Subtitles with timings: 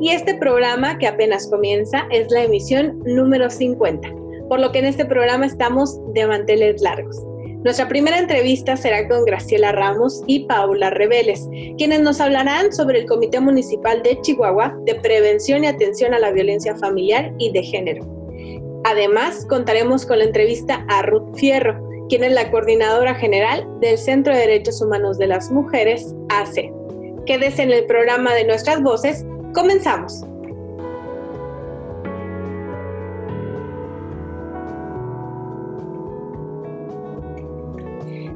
[0.00, 4.08] Y este programa que apenas comienza es la emisión número 50,
[4.48, 7.16] por lo que en este programa estamos de manteles largos.
[7.64, 13.06] Nuestra primera entrevista será con Graciela Ramos y Paula Reveles, quienes nos hablarán sobre el
[13.06, 18.04] Comité Municipal de Chihuahua de Prevención y Atención a la Violencia Familiar y de Género.
[18.84, 24.34] Además, contaremos con la entrevista a Ruth Fierro, quien es la coordinadora general del Centro
[24.34, 26.70] de Derechos Humanos de las Mujeres, AC.
[27.24, 29.24] Quédese en el programa de Nuestras Voces.
[29.54, 30.22] Comenzamos.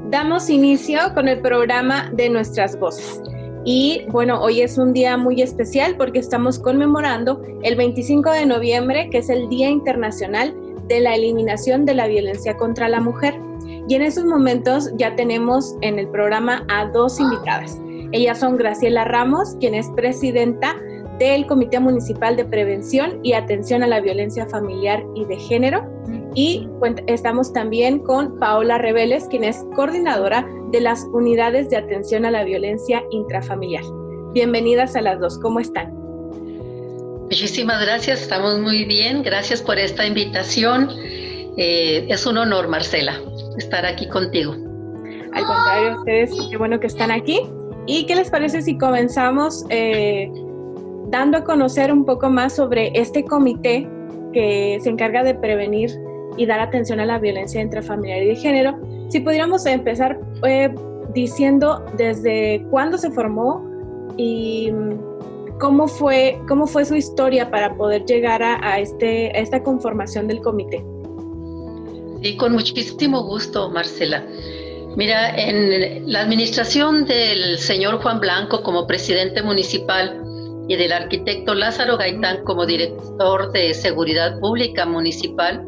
[0.09, 3.21] Damos inicio con el programa de Nuestras Voces.
[3.63, 9.11] Y bueno, hoy es un día muy especial porque estamos conmemorando el 25 de noviembre,
[9.11, 10.55] que es el Día Internacional
[10.87, 13.39] de la Eliminación de la Violencia contra la Mujer.
[13.87, 17.79] Y en esos momentos ya tenemos en el programa a dos invitadas.
[18.11, 20.75] Ellas son Graciela Ramos, quien es presidenta
[21.19, 25.89] del Comité Municipal de Prevención y Atención a la Violencia Familiar y de Género.
[26.35, 26.67] Y
[27.07, 32.43] estamos también con Paola Reveles, quien es coordinadora de las unidades de atención a la
[32.43, 33.83] violencia intrafamiliar.
[34.33, 35.93] Bienvenidas a las dos, ¿cómo están?
[37.21, 39.23] Muchísimas gracias, estamos muy bien.
[39.23, 40.89] Gracias por esta invitación.
[41.57, 43.19] Eh, es un honor, Marcela
[43.57, 44.53] estar aquí contigo.
[45.33, 47.41] Al contrario, ustedes, qué bueno que están aquí.
[47.85, 50.31] ¿Y qué les parece si comenzamos eh,
[51.09, 53.87] dando a conocer un poco más sobre este comité
[54.33, 55.91] que se encarga de prevenir
[56.37, 58.77] y dar atención a la violencia intrafamiliar y de género?
[59.09, 60.73] Si pudiéramos empezar eh,
[61.13, 63.65] diciendo desde cuándo se formó
[64.17, 64.71] y
[65.59, 70.41] cómo fue, cómo fue su historia para poder llegar a, este, a esta conformación del
[70.41, 70.83] comité.
[72.21, 74.25] Sí, con muchísimo gusto, Marcela.
[74.95, 80.23] Mira, en la administración del señor Juan Blanco como presidente municipal
[80.67, 85.63] y del arquitecto Lázaro Gaitán como director de seguridad pública municipal,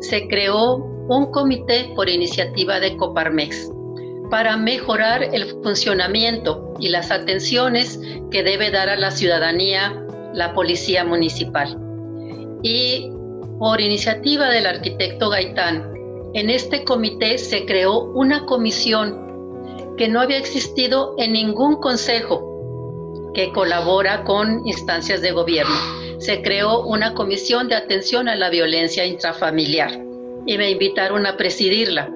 [0.00, 3.70] se creó un comité por iniciativa de Coparmex
[4.30, 8.00] para mejorar el funcionamiento y las atenciones
[8.32, 11.78] que debe dar a la ciudadanía la policía municipal.
[12.64, 13.13] Y
[13.58, 15.92] por iniciativa del arquitecto Gaitán,
[16.34, 23.52] en este comité se creó una comisión que no había existido en ningún consejo que
[23.52, 25.74] colabora con instancias de gobierno.
[26.18, 29.92] Se creó una comisión de atención a la violencia intrafamiliar
[30.46, 32.10] y me invitaron a presidirla.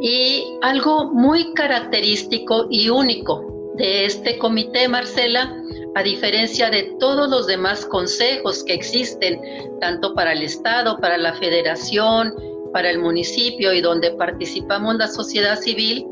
[0.00, 5.54] Y algo muy característico y único de este comité, Marcela,
[5.98, 9.40] a diferencia de todos los demás consejos que existen,
[9.80, 12.32] tanto para el Estado, para la Federación,
[12.72, 16.06] para el municipio y donde participamos la sociedad civil,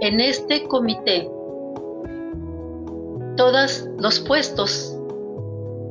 [0.00, 1.28] en este comité
[3.36, 4.96] todos los puestos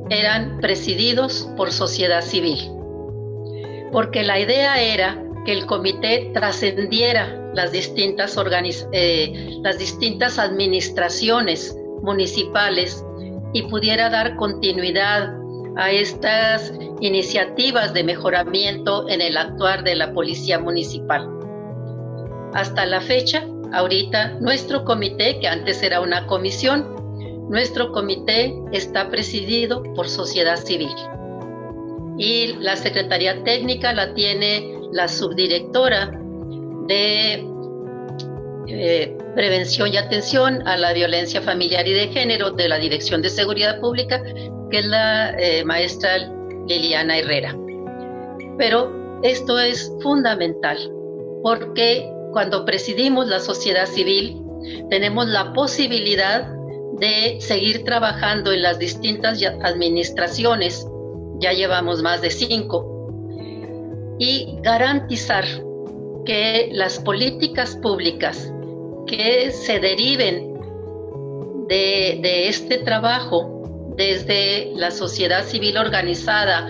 [0.08, 2.70] eran presididos por sociedad civil,
[3.92, 8.34] porque la idea era que el comité trascendiera las distintas,
[8.92, 13.04] eh, las distintas administraciones municipales
[13.56, 15.34] y pudiera dar continuidad
[15.76, 21.26] a estas iniciativas de mejoramiento en el actuar de la Policía Municipal.
[22.52, 26.86] Hasta la fecha, ahorita nuestro comité, que antes era una comisión,
[27.48, 30.90] nuestro comité está presidido por sociedad civil
[32.18, 36.10] y la Secretaría Técnica la tiene la subdirectora
[36.88, 37.42] de
[38.68, 43.30] eh, Prevención y Atención a la Violencia Familiar y de Género de la Dirección de
[43.30, 44.22] Seguridad Pública,
[44.70, 46.18] que es la eh, maestra
[46.66, 47.56] Liliana Herrera.
[48.58, 50.78] Pero esto es fundamental
[51.42, 54.42] porque cuando presidimos la sociedad civil
[54.90, 56.52] tenemos la posibilidad
[56.98, 60.86] de seguir trabajando en las distintas administraciones,
[61.38, 62.96] ya llevamos más de cinco,
[64.18, 65.44] y garantizar
[66.24, 68.52] que las políticas públicas
[69.06, 70.56] que se deriven
[71.68, 76.68] de, este trabajo desde la sociedad civil organizada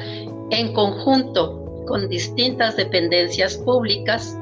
[0.51, 4.37] en conjunto con distintas dependencias públicas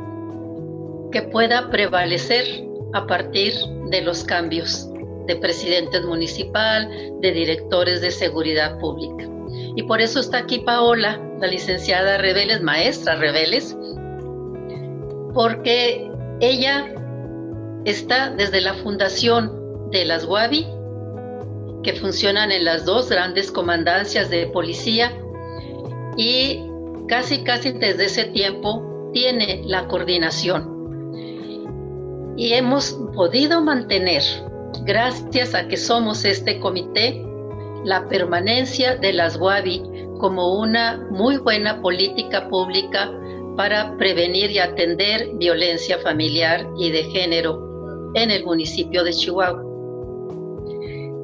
[1.10, 2.44] que pueda prevalecer
[2.92, 3.54] a partir
[3.90, 4.88] de los cambios
[5.26, 6.88] de presidentes municipal,
[7.20, 9.28] de directores de seguridad pública.
[9.76, 13.76] Y por eso está aquí Paola, la licenciada Reveles, maestra Reveles,
[15.32, 16.10] porque
[16.40, 16.86] ella
[17.84, 20.66] está desde la fundación de las Guavi
[21.82, 25.12] que funcionan en las dos grandes comandancias de policía
[26.16, 26.64] y
[27.08, 30.72] casi, casi desde ese tiempo tiene la coordinación.
[32.36, 34.22] Y hemos podido mantener,
[34.84, 37.22] gracias a que somos este comité,
[37.84, 39.82] la permanencia de las WABI
[40.18, 43.12] como una muy buena política pública
[43.56, 47.73] para prevenir y atender violencia familiar y de género
[48.14, 49.62] en el municipio de Chihuahua.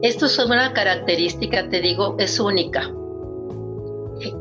[0.03, 2.91] Esto es una característica, te digo, es única.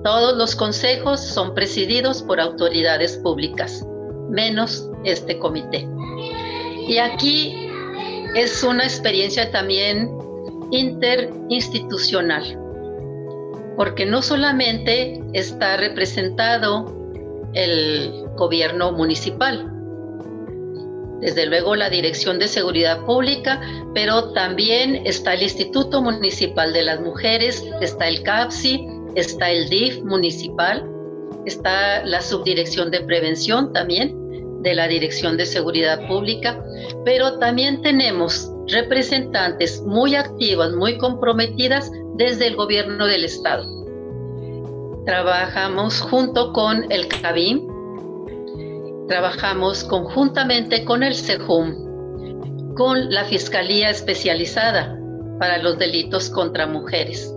[0.03, 3.85] Todos los consejos son presididos por autoridades públicas,
[4.29, 5.87] menos este comité.
[6.87, 7.69] Y aquí
[8.35, 10.09] es una experiencia también
[10.71, 12.57] interinstitucional,
[13.75, 16.85] porque no solamente está representado
[17.53, 19.78] el gobierno municipal,
[21.21, 23.61] desde luego la Dirección de Seguridad Pública,
[23.93, 28.85] pero también está el Instituto Municipal de las Mujeres, está el CAPSI,
[29.15, 30.85] está el DIF municipal,
[31.45, 34.15] está la Subdirección de Prevención también
[34.61, 36.63] de la Dirección de Seguridad Pública,
[37.05, 43.65] pero también tenemos representantes muy activas, muy comprometidas desde el gobierno del Estado.
[45.05, 47.68] Trabajamos junto con el CABIM,
[49.09, 54.95] Trabajamos conjuntamente con el SEJUM, con la Fiscalía Especializada
[55.39, 57.33] para los Delitos contra Mujeres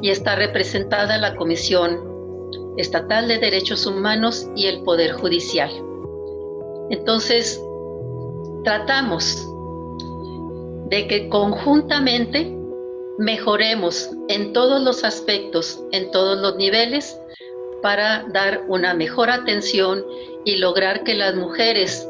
[0.00, 2.00] y está representada la Comisión
[2.78, 5.70] Estatal de Derechos Humanos y el Poder Judicial.
[6.88, 7.62] Entonces,
[8.64, 9.46] tratamos
[10.88, 12.50] de que conjuntamente
[13.18, 17.20] mejoremos en todos los aspectos, en todos los niveles,
[17.82, 20.02] para dar una mejor atención
[20.44, 22.08] y lograr que las mujeres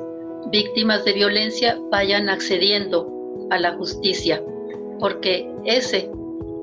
[0.51, 3.11] víctimas de violencia vayan accediendo
[3.51, 4.43] a la justicia,
[4.99, 6.11] porque ese,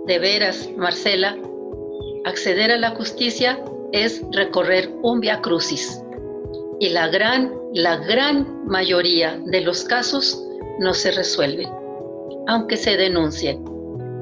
[0.07, 1.37] de veras, Marcela,
[2.25, 6.01] acceder a la justicia es recorrer un via crucis.
[6.79, 10.43] Y la gran, la gran mayoría de los casos
[10.79, 11.69] no se resuelven,
[12.47, 13.63] aunque se denuncien.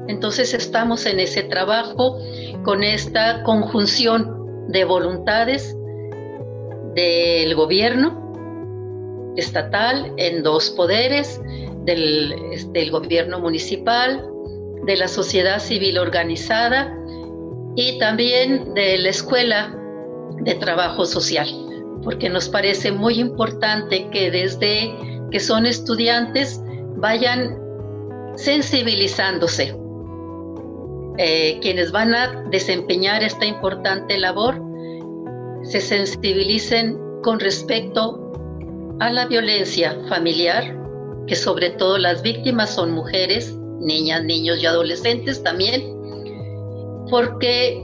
[0.08, 2.18] Entonces estamos en ese trabajo
[2.64, 5.76] con esta conjunción de voluntades
[6.94, 11.40] del gobierno estatal en dos poderes,
[11.84, 12.34] del,
[12.72, 14.26] del gobierno municipal,
[14.84, 16.96] de la sociedad civil organizada
[17.76, 19.74] y también de la escuela
[20.42, 21.48] de trabajo social,
[22.02, 24.94] porque nos parece muy importante que desde
[25.30, 26.60] que son estudiantes
[26.96, 27.58] vayan
[28.36, 29.76] sensibilizándose.
[31.18, 34.69] Eh, quienes van a desempeñar esta importante labor
[35.62, 38.32] se sensibilicen con respecto
[39.00, 40.76] a la violencia familiar,
[41.26, 45.82] que sobre todo las víctimas son mujeres, niñas, niños y adolescentes también,
[47.10, 47.82] porque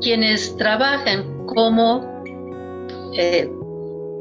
[0.00, 2.22] quienes trabajan como
[3.16, 3.50] eh,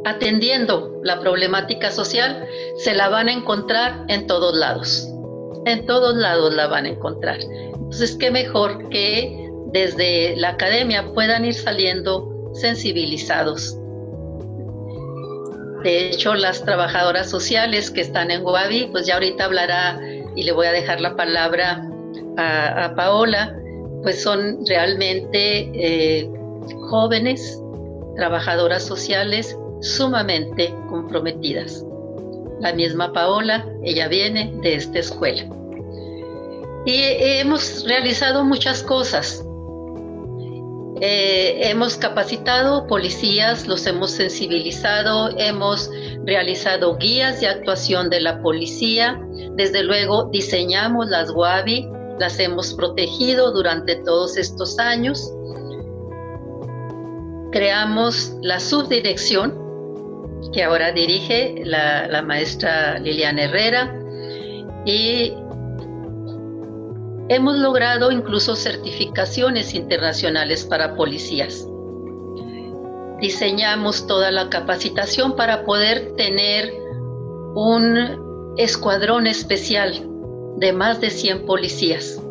[0.05, 5.07] atendiendo la problemática social se la van a encontrar en todos lados.
[5.65, 7.39] En todos lados la van a encontrar.
[7.41, 13.77] Entonces, qué mejor que desde la academia puedan ir saliendo sensibilizados.
[15.83, 19.99] De hecho, las trabajadoras sociales que están en Guavi, pues ya ahorita hablará
[20.35, 21.87] y le voy a dejar la palabra
[22.37, 23.55] a, Paola,
[24.03, 26.29] pues son realmente eh,
[26.89, 27.61] jóvenes,
[28.15, 31.83] trabajadoras sociales sumamente comprometidas.
[32.59, 35.43] La misma Paola, ella viene de esta escuela.
[36.85, 39.46] Y hemos realizado muchas cosas.
[40.99, 45.91] Eh, hemos capacitado policías, los hemos sensibilizado, hemos
[46.25, 49.21] realizado guías de actuación de la policía,
[49.55, 51.87] desde luego diseñamos las WABI,
[52.19, 55.31] las hemos protegido durante todos estos años,
[57.51, 59.53] creamos la subdirección
[60.51, 63.93] que ahora dirige la, la maestra Liliana Herrera
[64.85, 65.33] y
[67.29, 71.67] Hemos logrado incluso certificaciones internacionales para policías.
[73.19, 76.73] Diseñamos toda la capacitación para poder tener
[77.53, 80.07] un escuadrón especial
[80.57, 82.21] de más de 100 policías.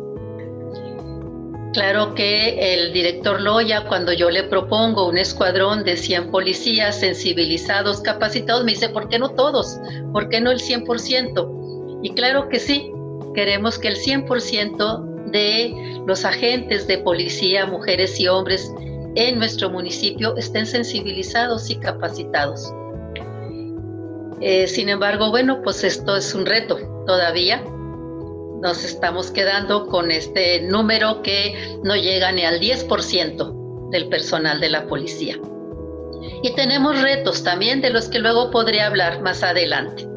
[1.73, 8.01] Claro que el director Loya, cuando yo le propongo un escuadrón de 100 policías sensibilizados,
[8.01, 9.77] capacitados, me dice, ¿por qué no todos?
[10.11, 11.99] ¿Por qué no el 100%?
[12.01, 12.91] Y claro que sí,
[13.37, 18.73] queremos que el 100% de los agentes de policía, mujeres y hombres
[19.13, 22.73] en nuestro municipio estén sensibilizados y capacitados.
[24.41, 27.63] Eh, sin embargo, bueno, pues esto es un reto todavía.
[28.63, 34.69] Nos estamos quedando con este número que no llega ni al 10% del personal de
[34.69, 35.39] la policía.
[36.41, 40.07] Y tenemos retos también de los que luego podré hablar más adelante.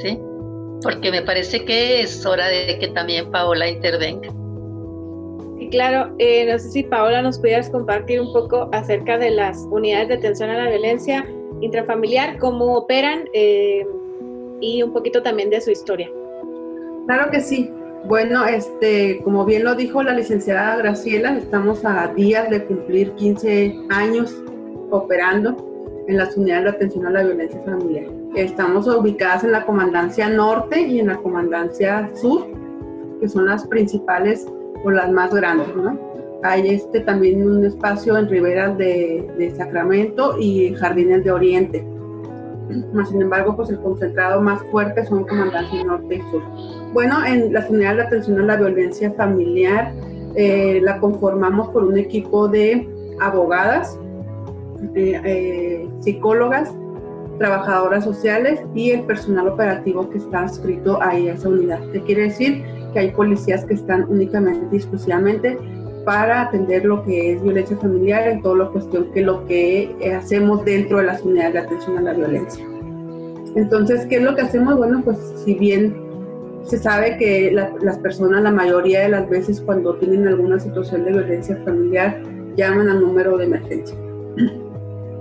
[0.00, 0.20] ¿Sí?
[0.82, 4.28] Porque me parece que es hora de que también Paola intervenga.
[5.58, 9.58] Y claro, eh, no sé si Paola nos pudieras compartir un poco acerca de las
[9.70, 11.26] unidades de atención a la violencia
[11.60, 13.86] intrafamiliar, cómo operan eh,
[14.60, 16.10] y un poquito también de su historia.
[17.06, 17.70] Claro que sí.
[18.04, 23.76] Bueno, este, como bien lo dijo la licenciada Graciela, estamos a días de cumplir 15
[23.90, 24.34] años
[24.90, 25.71] operando
[26.06, 28.06] en las unidades de atención a la violencia familiar.
[28.34, 32.46] Estamos ubicadas en la Comandancia Norte y en la Comandancia Sur,
[33.20, 34.46] que son las principales
[34.84, 35.98] o las más grandes, ¿no?
[36.42, 41.86] Hay este, también un espacio en riberas de, Sacramento y Jardines de Oriente.
[43.08, 46.42] Sin embargo, pues el concentrado más fuerte son Comandancia Norte y Sur.
[46.92, 49.92] Bueno, en las unidades de atención a la violencia familiar
[50.34, 52.88] eh, la conformamos por un equipo de
[53.20, 53.98] abogadas,
[54.94, 56.74] eh, eh, psicólogas,
[57.38, 61.80] trabajadoras sociales y el personal operativo que está inscrito ahí a esa unidad.
[61.92, 62.64] ¿Qué quiere decir?
[62.92, 65.58] Que hay policías que están únicamente y exclusivamente
[66.04, 70.64] para atender lo que es violencia familiar en toda la cuestión que lo que hacemos
[70.64, 72.64] dentro de las unidades de atención a la violencia.
[73.54, 74.76] Entonces, ¿qué es lo que hacemos?
[74.76, 75.94] Bueno, pues si bien
[76.64, 81.12] se sabe que las personas la mayoría de las veces cuando tienen alguna situación de
[81.12, 82.22] violencia familiar
[82.56, 83.96] llaman al número de emergencia.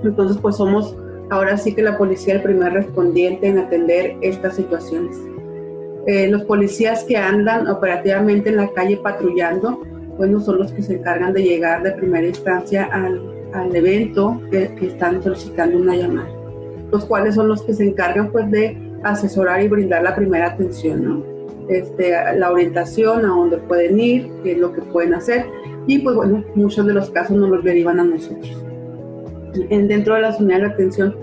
[0.03, 0.96] Entonces, pues somos
[1.31, 5.17] ahora sí que la policía el primer respondiente en atender estas situaciones.
[6.05, 9.81] Eh, los policías que andan operativamente en la calle patrullando,
[10.17, 13.22] bueno, son los que se encargan de llegar de primera instancia al,
[13.53, 16.29] al evento que, que, están solicitando una llamada,
[16.91, 21.03] los cuales son los que se encargan pues de asesorar y brindar la primera atención,
[21.03, 21.24] ¿no?
[21.70, 25.46] Este, la orientación a dónde pueden ir, qué es lo que pueden hacer
[25.88, 28.70] y pues bueno, muchos de los casos nos los derivan a nosotros
[29.53, 31.15] dentro de las unidades de atención,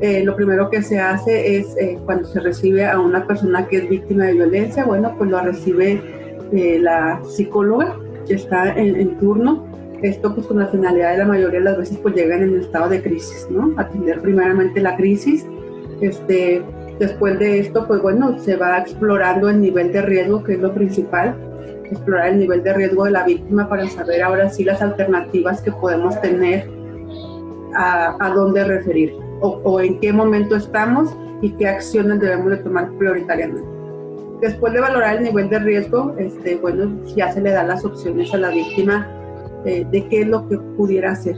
[0.00, 3.78] eh, lo primero que se hace es eh, cuando se recibe a una persona que
[3.78, 6.00] es víctima de violencia, bueno, pues lo recibe
[6.52, 9.64] eh, la psicóloga que está en, turno.
[10.02, 12.90] Esto pues con la finalidad de la mayoría de las veces pues llegan en estado
[12.90, 13.72] de crisis, ¿no?
[13.78, 15.46] Atender primeramente la crisis.
[16.02, 16.62] Este,
[16.98, 20.74] después de esto pues bueno, se va explorando el nivel de riesgo que es lo
[20.74, 21.34] principal
[21.90, 25.70] explorar el nivel de riesgo de la víctima para saber ahora sí las alternativas que
[25.70, 26.68] podemos tener
[27.76, 33.68] a, dónde referir o, en qué momento estamos y qué acciones debemos de tomar prioritariamente.
[34.40, 38.32] Después de valorar el nivel de riesgo, este, bueno, ya se le dan las opciones
[38.34, 39.08] a la víctima
[39.64, 41.36] eh, de qué es lo que pudiera hacer.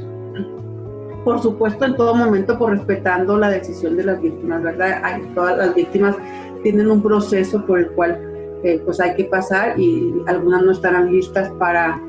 [1.25, 5.01] Por supuesto, en todo momento, por respetando la decisión de las víctimas, ¿verdad?
[5.03, 6.17] Hay, todas las víctimas
[6.63, 8.19] tienen un proceso por el cual
[8.65, 12.01] eh, pues hay que pasar y algunas no estarán listas para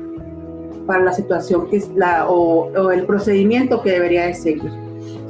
[0.86, 4.70] para la situación que es la, o, el procedimiento que debería de seguir.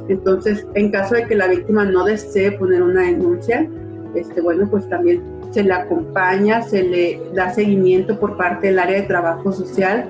[0.07, 3.69] Entonces, en caso de que la víctima no desee poner una denuncia,
[4.15, 9.01] este, bueno, pues también se le acompaña, se le da seguimiento por parte del área
[9.01, 10.09] de trabajo social,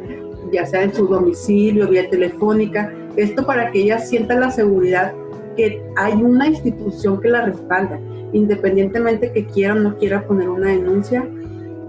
[0.51, 5.13] ya sea en su domicilio, vía telefónica, esto para que ella sienta la seguridad
[5.57, 7.99] que hay una institución que la respalda,
[8.33, 11.27] independientemente que quiera o no quiera poner una denuncia,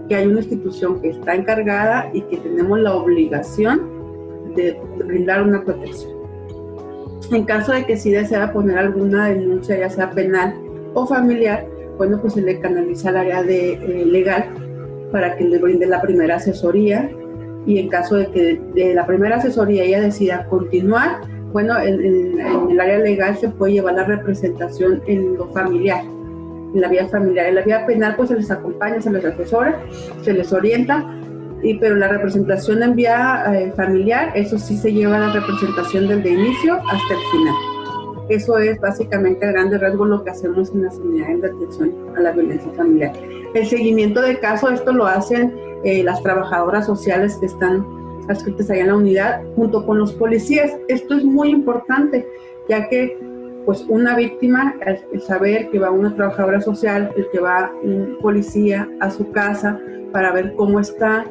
[0.07, 3.81] que hay una institución que está encargada y que tenemos la obligación
[4.55, 6.13] de, brindar una protección.
[7.31, 10.55] En caso de que sí desea poner alguna denuncia, ya sea penal
[10.93, 11.65] o familiar,
[11.97, 14.45] bueno, pues se le canaliza al área de, eh, legal
[15.11, 17.09] para que le brinde la primera asesoría
[17.65, 21.21] y en caso de que de la primera asesoría ella decida continuar,
[21.53, 26.03] bueno, en, el área legal se puede llevar la representación en lo familiar,
[26.73, 27.47] en la vía familiar.
[27.47, 29.79] En la vía penal pues se les acompaña, se les asesora,
[30.21, 31.05] se les orienta,
[31.61, 36.31] y, pero la representación en vía eh, familiar, eso sí se lleva la representación desde
[36.31, 37.55] inicio hasta el final.
[38.29, 42.21] Eso es básicamente a grandes rasgos lo que hacemos en las unidades de atención a
[42.21, 43.13] la violencia familiar.
[43.53, 45.53] El seguimiento de caso, esto lo hacen
[45.83, 47.85] eh, las trabajadoras sociales que están
[48.29, 50.71] adscritas allá en la unidad, junto con los policías.
[50.87, 52.25] Esto es muy importante,
[52.69, 53.17] ya que
[53.65, 58.89] pues una víctima, el, saber que va una trabajadora social, el que va un policía
[58.99, 59.79] a su casa
[60.11, 61.25] para ver cómo está,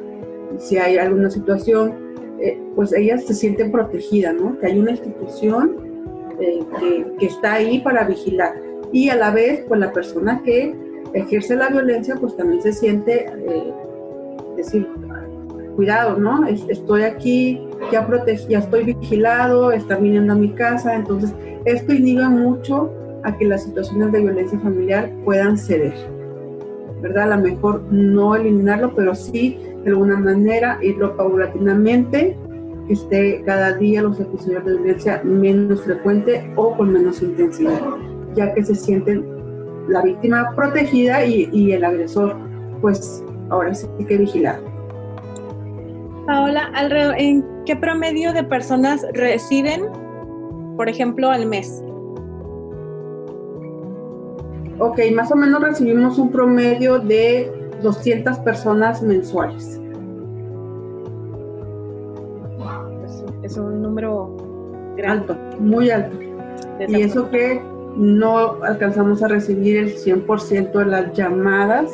[0.59, 4.59] si hay alguna situación, eh, pues ella se siente protegida, ¿no?
[4.59, 5.77] Que hay una institución
[6.41, 6.65] eh,
[7.19, 8.55] que, está ahí para vigilar.
[8.93, 10.75] Y a la vez, pues la persona que
[11.15, 13.27] ejerce la violencia, pues también se siente
[14.57, 14.89] decir,
[15.77, 16.47] cuidado, ¿no?
[16.47, 17.61] Estoy aquí,
[17.91, 18.07] ya,
[18.49, 22.91] ya estoy vigilado, están viniendo a mi casa, entonces esto inhibe mucho
[23.25, 25.95] a que las situaciones de violencia familiar puedan ceder,
[27.01, 27.33] ¿verdad?
[27.33, 32.37] A lo mejor no eliminarlo, pero sí de alguna manera irlo paulatinamente,
[32.87, 37.81] que esté cada día los episodios de violencia menos frecuente o con menos intensidad,
[38.35, 39.25] ya que se sienten
[39.89, 42.37] la víctima protegida y, el agresor
[42.81, 44.72] pues ahora sí que vigilar.
[46.27, 46.71] Paola,
[47.19, 49.83] ¿en qué promedio de personas reciben,
[50.77, 51.83] por ejemplo, al mes?
[54.79, 57.53] Ok, más o menos recibimos un promedio de
[57.83, 59.81] 200 personas mensuales.
[63.43, 64.37] Es, un número
[65.07, 66.17] alto, muy alto.
[66.89, 67.61] Y eso que
[67.97, 71.91] no alcanzamos a recibir el 100% de las llamadas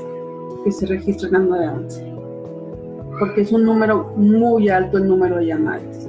[0.65, 2.18] que se registran al 911,
[3.19, 6.09] porque es un número muy alto el número de llamadas.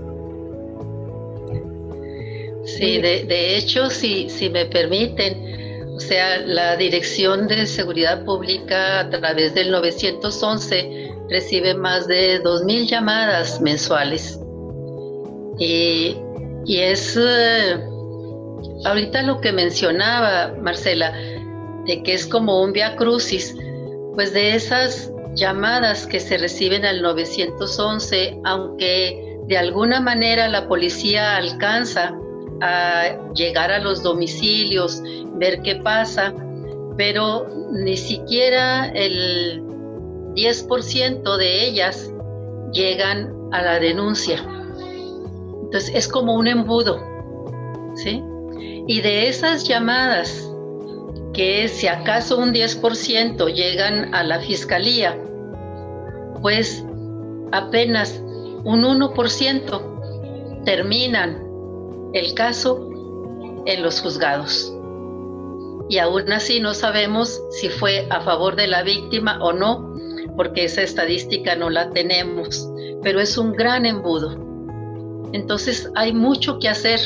[2.65, 9.09] Sí, de, hecho, si, si me permiten, o sea, la Dirección de Seguridad Pública a
[9.09, 14.39] través del 911 recibe más de 2.000 llamadas mensuales.
[15.57, 16.15] Y,
[16.65, 17.79] y es eh,
[18.85, 21.13] ahorita lo que mencionaba Marcela,
[21.85, 23.55] de que es como un via crucis,
[24.15, 31.37] pues de esas llamadas que se reciben al 911, aunque de alguna manera la policía
[31.37, 32.15] alcanza
[32.61, 35.01] a llegar a los domicilios,
[35.35, 36.33] ver qué pasa,
[36.97, 39.63] pero ni siquiera el
[40.35, 42.11] 10% de ellas
[42.73, 44.37] llegan a la denuncia.
[45.63, 46.99] Entonces es como un embudo,
[47.95, 48.23] ¿sí?
[48.87, 50.48] Y de esas llamadas
[51.39, 55.17] que si acaso un 10% llegan a la fiscalía,
[56.41, 56.83] pues
[57.53, 58.21] apenas
[58.65, 61.41] un 1% terminan
[62.11, 62.89] el caso
[63.65, 64.69] en los juzgados.
[65.87, 69.95] Y aún así no sabemos si fue a favor de la víctima o no,
[70.35, 72.69] porque esa estadística no la tenemos,
[73.01, 74.33] pero es un gran embudo.
[75.31, 76.99] Entonces hay mucho que hacer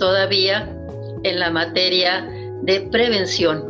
[0.00, 0.76] todavía
[1.22, 2.28] en la materia
[2.62, 3.64] de prevención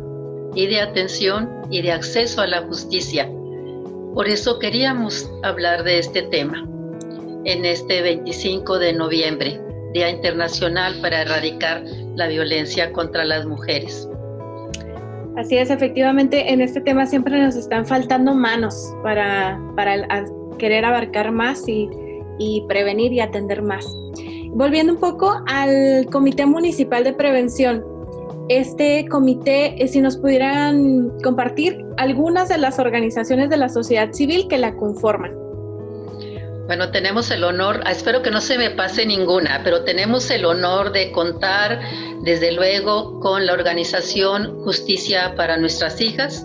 [0.54, 3.30] y de atención y de acceso a la justicia.
[4.14, 6.66] Por eso queríamos hablar de este tema
[7.44, 9.60] en este 25 de noviembre,
[9.94, 11.82] Día Internacional para Erradicar
[12.16, 14.08] la Violencia contra las Mujeres.
[15.36, 20.26] Así es, efectivamente, en este tema siempre nos están faltando manos para, para
[20.58, 21.88] querer abarcar más y,
[22.38, 23.86] y prevenir y atender más.
[24.48, 27.84] Volviendo un poco al Comité Municipal de Prevención,
[28.50, 34.48] este comité, eh, si nos pudieran compartir algunas de las organizaciones de la sociedad civil
[34.48, 35.32] que la conforman.
[36.66, 40.44] Bueno, tenemos el honor, ah, espero que no se me pase ninguna, pero tenemos el
[40.44, 41.80] honor de contar,
[42.24, 46.44] desde luego, con la organización Justicia para Nuestras Hijas,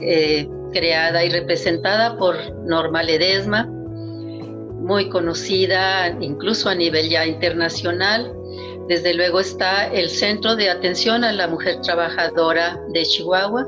[0.00, 8.32] eh, creada y representada por Norma Ledesma, muy conocida incluso a nivel ya internacional,
[8.88, 13.64] desde luego está el Centro de Atención a la Mujer Trabajadora de Chihuahua,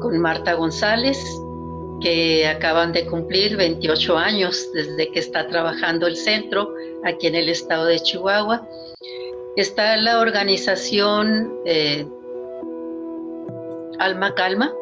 [0.00, 1.16] con Marta González,
[2.00, 7.48] que acaban de cumplir 28 años desde que está trabajando el centro aquí en el
[7.48, 8.66] estado de Chihuahua.
[9.56, 12.04] Está la organización eh,
[14.00, 14.72] Alma Calma,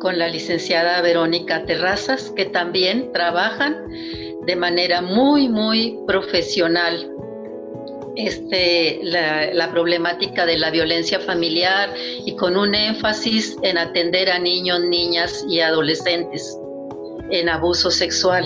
[0.00, 3.88] con la licenciada Verónica Terrazas, que también trabajan
[4.44, 7.10] de manera muy, muy profesional
[8.16, 11.94] este, la, problemática de la violencia familiar
[12.24, 16.58] y con un énfasis en atender a niños, niñas y adolescentes
[17.30, 18.44] en abuso sexual.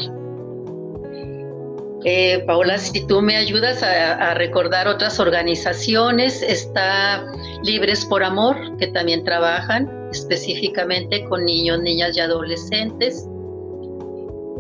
[2.05, 7.24] Eh, Paola, si tú me ayudas a, recordar otras organizaciones, está
[7.62, 13.27] Libres por Amor, que también trabajan específicamente con niños, niñas y adolescentes.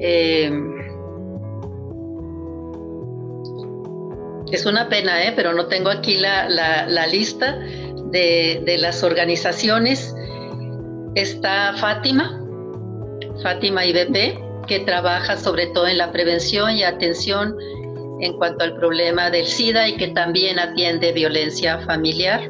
[0.00, 0.50] Eh,
[4.54, 5.32] Es una pena, ¿eh?
[5.34, 7.58] pero no tengo aquí la, lista
[8.12, 10.14] de, las organizaciones.
[11.16, 12.40] Está Fátima,
[13.42, 17.56] Fátima IBP, que trabaja sobre todo en la prevención y atención
[18.20, 22.48] en cuanto al problema del SIDA y que también atiende violencia familiar.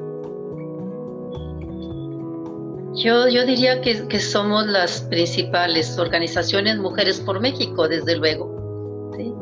[2.97, 8.54] Yo, yo diría que, que somos las principales organizaciones Mujeres por México, desde luego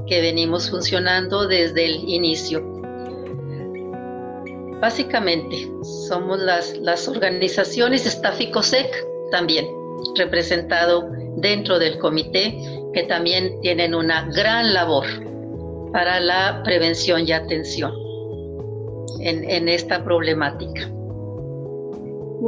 [0.06, 2.62] que venimos funcionando desde el inicio.
[4.80, 5.70] Básicamente,
[6.08, 8.90] somos las, las organizaciones, está FICOSEC
[9.30, 9.66] también,
[10.16, 12.58] representado dentro del comité,
[12.92, 15.04] que también tienen una gran labor
[15.92, 17.92] para la prevención y atención
[19.20, 20.90] en, esta problemática.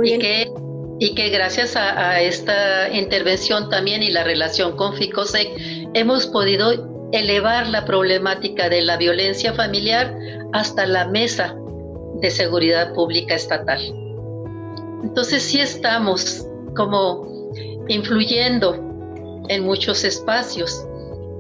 [0.03, 0.51] y, Que,
[0.99, 6.94] y que gracias a, a, esta intervención también y la relación con FICOSEC hemos podido
[7.15, 10.13] elevar la problemática de la violencia familiar
[10.53, 11.55] hasta la mesa
[12.21, 13.81] de seguridad pública estatal.
[15.05, 17.53] Entonces sí estamos como
[17.87, 18.75] influyendo
[19.49, 20.85] en muchos espacios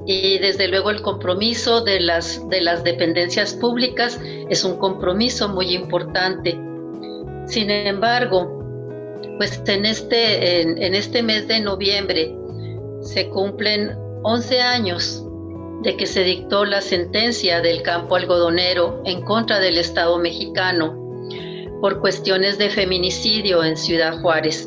[0.06, 5.74] y desde luego el compromiso de las, de las dependencias públicas es un compromiso muy
[5.74, 6.56] importante.
[7.46, 8.62] Sin embargo,
[9.38, 12.32] pues en este, en, en este mes de noviembre
[13.00, 15.23] se cumplen 11 años
[15.84, 20.98] de que se dictó la sentencia del campo algodonero en contra del Estado mexicano
[21.80, 24.66] por cuestiones de feminicidio en Ciudad Juárez.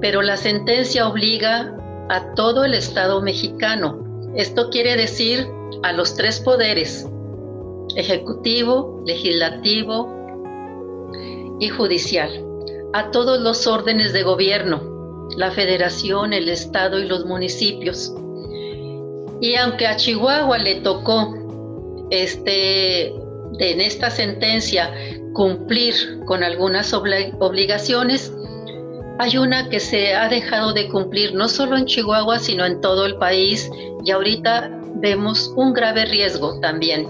[0.00, 1.76] Pero la sentencia obliga
[2.08, 4.02] a todo el Estado mexicano.
[4.34, 5.46] Esto quiere decir
[5.82, 7.06] a los tres poderes,
[7.94, 10.08] ejecutivo, legislativo
[11.60, 12.30] y judicial,
[12.94, 18.14] a todos los órdenes de gobierno, la federación, el Estado y los municipios,
[19.40, 21.34] y aunque a Chihuahua le tocó
[22.10, 24.92] este, en esta sentencia
[25.32, 25.94] cumplir
[26.26, 28.32] con algunas obligaciones,
[29.18, 33.06] hay una que se ha dejado de cumplir no solo en Chihuahua, sino en todo
[33.06, 33.70] el país
[34.04, 37.06] y ahorita vemos un grave riesgo también,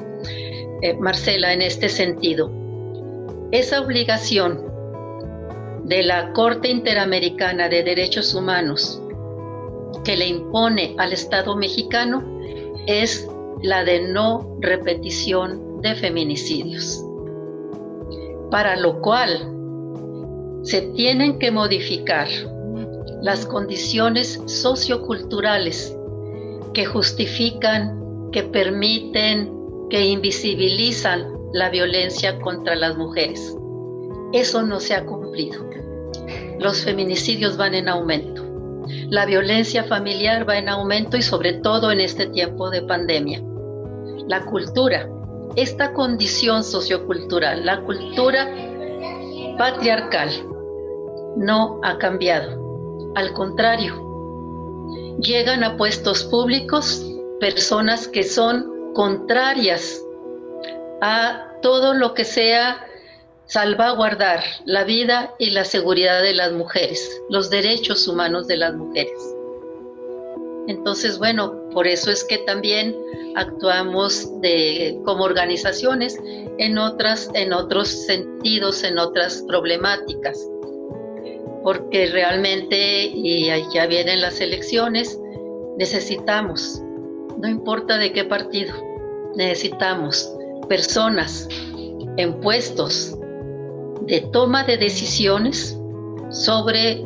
[0.82, 2.50] eh, Marcela, en este sentido.
[3.52, 4.70] Esa obligación
[5.84, 9.00] de la Corte Interamericana de Derechos Humanos
[10.10, 12.20] que le impone al Estado mexicano
[12.88, 13.28] es
[13.62, 17.00] la de no repetición de feminicidios,
[18.50, 19.54] para lo cual
[20.64, 22.26] se tienen que modificar
[23.22, 25.96] las condiciones socioculturales
[26.74, 29.48] que justifican, que permiten,
[29.90, 33.56] que invisibilizan la violencia contra las mujeres.
[34.32, 35.64] Eso no se ha cumplido.
[36.58, 38.39] Los feminicidios van en aumento.
[39.08, 43.42] La violencia familiar va en aumento y sobre todo en este tiempo de pandemia.
[44.28, 45.08] La cultura,
[45.56, 48.48] esta condición sociocultural, la cultura
[49.58, 50.30] patriarcal,
[51.36, 53.12] no ha cambiado.
[53.14, 54.10] Al contrario,
[55.20, 57.06] llegan a puestos públicos
[57.40, 60.02] personas que son contrarias
[61.00, 62.86] a todo lo que sea
[63.50, 69.34] salvaguardar la vida y la seguridad de las mujeres, los derechos humanos de las mujeres.
[70.68, 72.94] Entonces, bueno, por eso es que también
[73.34, 74.30] actuamos
[75.04, 76.16] como organizaciones
[76.58, 80.48] en, otras, en otros sentidos, en otras problemáticas,
[81.64, 85.18] porque realmente, y ya vienen las elecciones,
[85.76, 86.80] necesitamos,
[87.36, 88.72] no importa de qué partido,
[89.34, 90.32] necesitamos
[90.68, 91.48] personas
[92.16, 93.16] en puestos
[94.10, 95.78] de toma de decisiones
[96.30, 97.00] sobre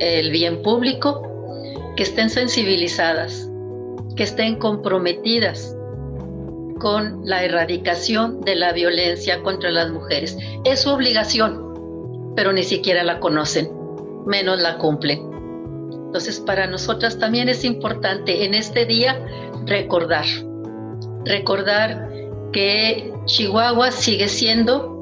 [0.00, 1.22] el bien público
[1.96, 3.48] que estén sensibilizadas,
[4.16, 5.76] que estén comprometidas
[6.80, 10.36] con la erradicación de la violencia contra las mujeres.
[10.64, 13.70] Es su obligación, pero ni siquiera la conocen,
[14.26, 15.20] menos la cumplen.
[16.06, 19.24] Entonces, para nosotras también es importante en este día
[19.66, 20.26] recordar,
[21.24, 22.08] recordar
[22.52, 24.93] que Chihuahua sigue siendo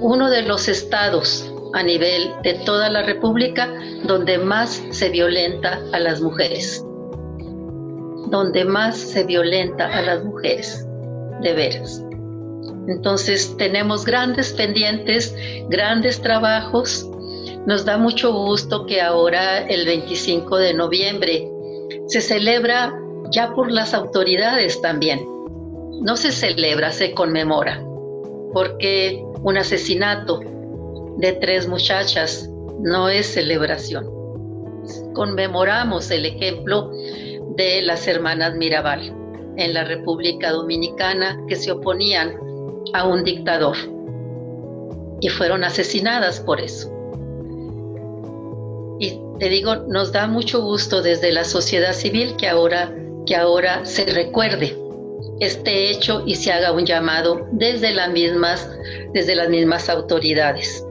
[0.00, 3.68] uno de los estados a nivel de toda la República
[4.04, 6.84] donde más se violenta a las mujeres.
[8.28, 10.86] Donde más se violenta a las mujeres,
[11.42, 12.02] de veras.
[12.88, 15.34] Entonces tenemos grandes pendientes,
[15.68, 17.08] grandes trabajos.
[17.66, 21.48] Nos da mucho gusto que ahora el 25 de noviembre
[22.06, 22.94] se celebra
[23.30, 25.20] ya por las autoridades también.
[26.02, 27.84] No se celebra, se conmemora,
[28.52, 30.40] porque un asesinato
[31.16, 32.48] de tres muchachas
[32.80, 34.08] no es celebración.
[35.14, 36.90] Conmemoramos el ejemplo
[37.56, 39.14] de las hermanas Mirabal
[39.56, 42.36] en la República Dominicana que se oponían
[42.94, 43.76] a un dictador
[45.20, 46.90] y fueron asesinadas por eso.
[48.98, 52.94] Y te digo, nos da mucho gusto desde la sociedad civil que ahora,
[53.26, 54.79] que ahora se recuerde
[55.40, 58.70] este hecho y se haga un llamado desde las mismas,
[59.12, 60.86] desde las mismas autoridades.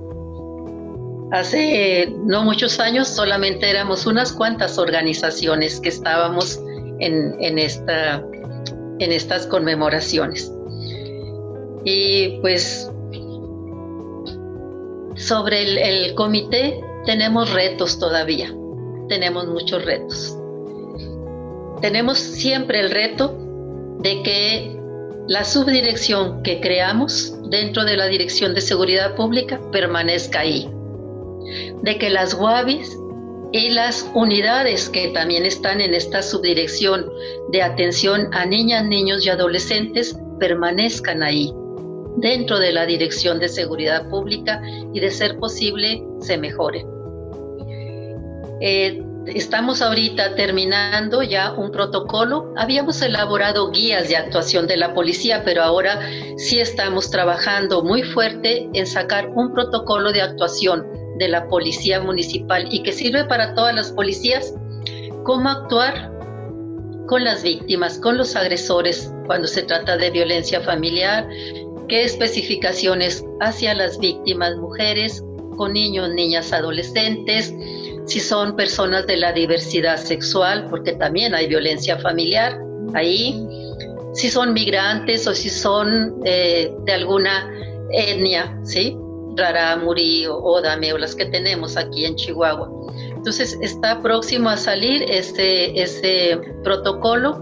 [1.31, 6.59] Hace no muchos años solamente éramos unas cuantas organizaciones que estábamos
[6.99, 8.23] en, en, esta,
[8.97, 10.51] en estas conmemoraciones.
[11.85, 12.91] Y pues
[15.15, 18.51] sobre el, el comité tenemos retos todavía,
[19.07, 20.35] tenemos muchos retos.
[21.81, 23.48] Tenemos siempre el reto
[23.99, 24.79] de que
[25.27, 30.69] la subdirección que creamos dentro de la Dirección de Seguridad Pública permanezca ahí,
[31.83, 32.97] de que las WABIs
[33.51, 37.05] y las unidades que también están en esta subdirección
[37.51, 41.51] de atención a niñas, niños y adolescentes permanezcan ahí,
[42.17, 44.61] dentro de la Dirección de Seguridad Pública
[44.93, 46.87] y de ser posible se mejoren.
[48.61, 49.01] Eh,
[49.35, 52.53] estamos ahorita terminando ya un protocolo.
[52.57, 55.99] Habíamos elaborado guías de actuación de la policía, pero ahora
[56.37, 60.85] sí estamos trabajando muy fuerte en sacar un protocolo de actuación
[61.17, 64.53] de la policía municipal y que sirve para todas las policías,
[65.23, 66.11] cómo actuar
[67.07, 71.27] con las víctimas, con los agresores cuando se trata de violencia familiar,
[71.87, 75.23] qué especificaciones hacia las víctimas mujeres,
[75.57, 77.53] con niños, niñas, adolescentes,
[78.09, 82.59] si son personas de la diversidad sexual, porque también hay violencia familiar
[82.95, 83.47] ahí,
[84.13, 87.47] si son migrantes o si son eh, de alguna
[87.91, 88.97] etnia, ¿sí?
[89.35, 92.67] Raramuri o Odame o las que tenemos aquí en Chihuahua.
[93.15, 97.39] Entonces está próximo a salir este, este protocolo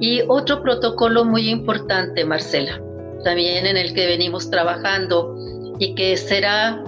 [0.00, 2.80] y otro protocolo muy importante, Marcela,
[3.22, 5.36] también en el que venimos trabajando
[5.78, 6.82] y que será,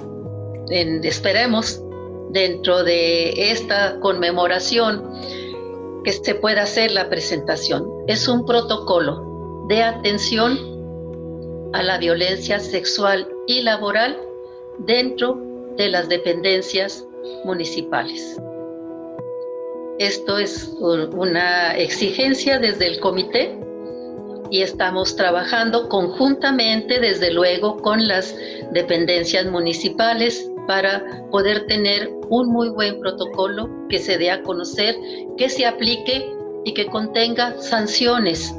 [0.70, 1.82] en, esperemos,
[2.30, 5.02] dentro de esta conmemoración
[6.04, 7.86] que se pueda hacer la presentación.
[8.06, 10.58] Es un protocolo de atención
[11.72, 14.16] a la violencia sexual y laboral
[14.78, 15.38] dentro
[15.76, 17.04] de las dependencias
[17.44, 18.40] municipales.
[19.98, 23.58] Esto es una exigencia desde el comité
[24.50, 28.36] y estamos trabajando conjuntamente, desde luego, con las
[28.72, 34.96] dependencias municipales para poder tener un muy buen protocolo que se dé a conocer,
[35.37, 36.31] que se aplique
[36.64, 38.55] y que contenga sanciones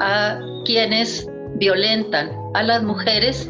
[0.00, 3.48] a quienes violentan a las mujeres,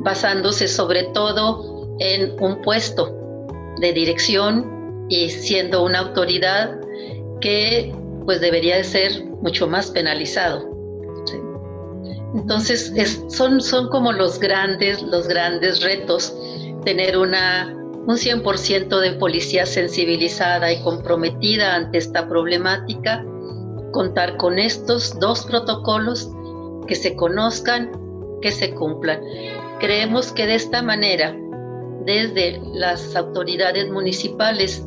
[0.00, 3.14] basándose sobre todo en un puesto
[3.80, 6.78] de dirección y siendo una autoridad
[7.40, 7.94] que
[8.26, 10.68] pues debería de ser mucho más penalizado.
[12.34, 12.92] Entonces
[13.28, 16.34] son, son como los grandes, los grandes retos
[16.84, 17.74] tener una,
[18.06, 23.24] un 100% de policía sensibilizada y comprometida ante esta problemática,
[23.92, 26.30] contar con estos dos protocolos
[26.86, 27.90] que se conozcan,
[28.42, 29.20] que se cumplan.
[29.80, 31.36] Creemos que de esta manera,
[32.04, 34.84] desde las autoridades municipales,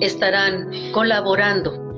[0.00, 1.90] estarán colaborando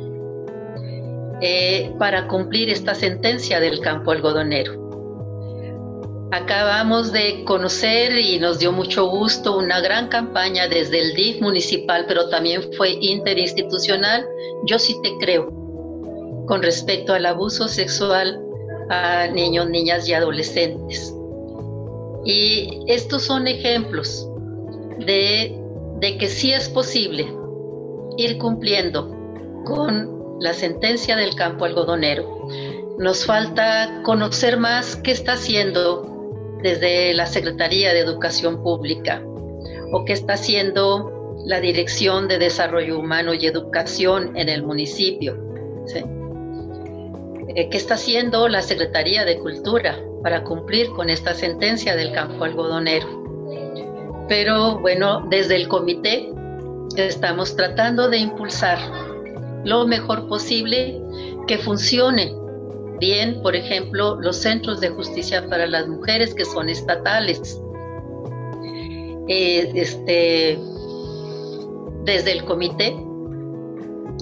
[1.41, 4.82] eh, para cumplir esta sentencia del campo algodonero.
[6.33, 12.07] Acabamos de conocer y nos dio mucho gusto una gran campaña desde el DIF municipal,
[12.09, 14.27] pero también fue interinstitucional.
[14.65, 15.51] Yo sí te creo
[16.47, 18.41] con respecto al abuso sexual
[18.89, 21.15] a niños, niñas y adolescentes.
[22.25, 24.27] Y estos son ejemplos
[25.05, 25.55] de,
[26.01, 27.31] de que sí es posible
[28.17, 29.15] ir cumpliendo
[29.67, 32.49] con la sentencia del campo algodonero.
[32.97, 36.12] Nos falta conocer más qué está haciendo
[36.63, 39.23] desde la Secretaría de Educación Pública
[39.93, 45.37] o qué está haciendo la Dirección de Desarrollo Humano y Educación en el municipio.
[47.55, 52.45] Eh, ¿Qué está haciendo la Secretaría de Cultura para cumplir con esta sentencia del campo
[52.45, 53.23] algodonero?
[54.29, 56.33] Pero bueno, desde el comité
[56.97, 58.79] estamos tratando de impulsar
[59.65, 61.01] lo mejor posible
[61.47, 62.35] que funcione
[63.03, 67.61] bien, por ejemplo, los centros de justicia para las mujeres que son estatales.
[69.27, 70.57] Eh, este,
[72.05, 72.97] desde el comité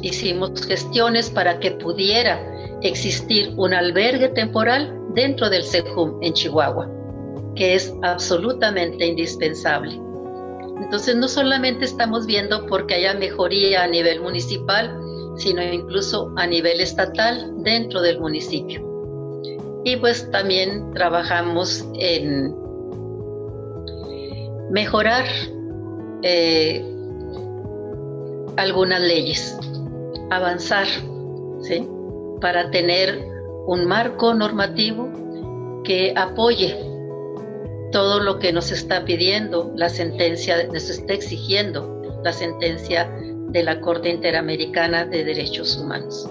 [0.00, 2.40] hicimos gestiones para que pudiera
[2.80, 6.88] existir un albergue temporal dentro del SEJUM en Chihuahua,
[7.56, 10.00] que es absolutamente indispensable.
[10.82, 14.98] Entonces no solamente estamos viendo porque haya mejoría a nivel municipal,
[15.36, 18.86] sino incluso a nivel estatal dentro del municipio.
[19.84, 22.54] Y pues también trabajamos en
[24.70, 25.24] mejorar
[26.22, 26.84] eh,
[28.56, 29.58] algunas leyes,
[30.30, 30.86] avanzar,
[31.62, 31.86] ¿sí?
[32.40, 33.18] Para tener
[33.66, 35.10] un marco normativo
[35.84, 36.76] que apoye
[37.92, 43.10] todo lo que nos está pidiendo la sentencia, nos está exigiendo la sentencia
[43.50, 46.28] de la Corte Interamericana de Derechos Humanos.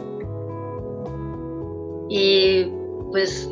[2.09, 2.65] Y
[3.11, 3.49] pues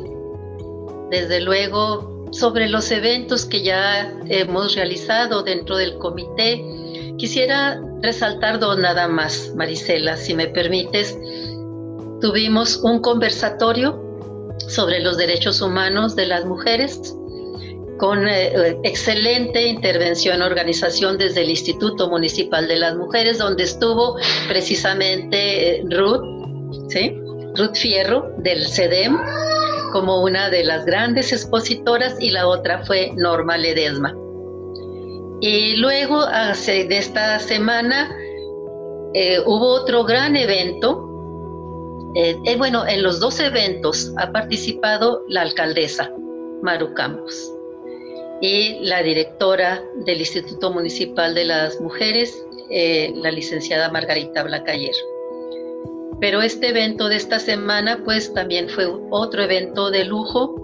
[1.10, 6.62] desde luego sobre los eventos que ya hemos realizado dentro del comité,
[7.16, 11.18] quisiera resaltar dos nada más, Marisela, si me permites.
[12.20, 14.04] Tuvimos un conversatorio
[14.68, 17.14] sobre los derechos humanos de las mujeres
[17.98, 24.16] con eh, eh, excelente intervención, organización desde el Instituto Municipal de las Mujeres, donde estuvo
[24.48, 26.22] precisamente eh, Ruth,
[26.88, 27.14] ¿sí?
[27.56, 29.18] Ruth Fierro del CEDEM,
[29.92, 34.14] como una de las grandes expositoras, y la otra fue Norma Ledesma.
[35.40, 38.10] Y luego, hace, de esta semana,
[39.46, 41.04] hubo otro gran evento.
[42.58, 46.10] bueno, en los dos eventos ha participado la alcaldesa,
[46.62, 47.57] Maru Campos
[48.40, 54.94] y la directora del Instituto Municipal de las Mujeres, eh, la licenciada Margarita Blacayer.
[56.20, 60.54] Pero este evento de esta semana, pues también fue otro evento de lujo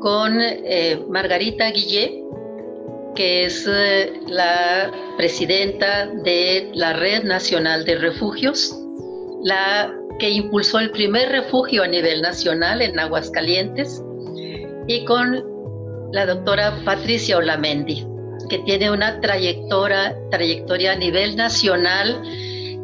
[0.00, 2.24] con eh, Margarita Guillé,
[3.14, 8.78] que es eh, la presidenta de la Red Nacional de Refugios,
[9.42, 14.02] la que impulsó el primer refugio a nivel nacional en Aguascalientes,
[14.86, 15.57] y con
[16.12, 18.06] la doctora Patricia Olamendi,
[18.48, 22.22] que tiene una trayectoria, trayectoria a nivel nacional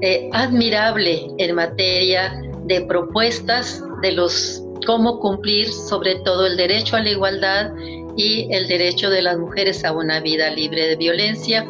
[0.00, 2.34] eh, admirable en materia
[2.64, 7.72] de propuestas de los cómo cumplir sobre todo el derecho a la igualdad
[8.16, 11.66] y el derecho de las mujeres a una vida libre de violencia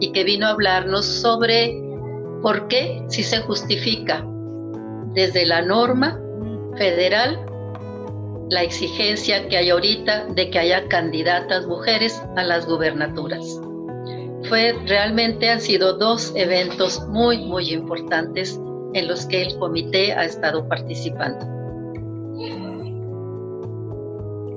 [0.00, 1.74] y que vino a hablarnos sobre
[2.42, 4.24] por qué si se justifica
[5.14, 6.18] desde la norma
[6.76, 7.38] federal
[8.50, 13.60] la exigencia que hay ahorita de que haya candidatas mujeres a las gubernaturas.
[14.48, 18.60] Fue realmente han sido dos eventos muy muy importantes
[18.94, 21.46] en los que el comité ha estado participando.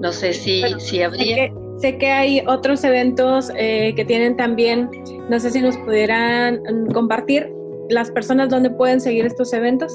[0.01, 1.53] No sé si, si habría.
[1.77, 4.89] Sé que, hay otros eventos eh, que tienen también,
[5.29, 6.61] no sé si nos pudieran
[6.93, 7.51] compartir
[7.89, 9.93] las personas donde pueden seguir estos eventos.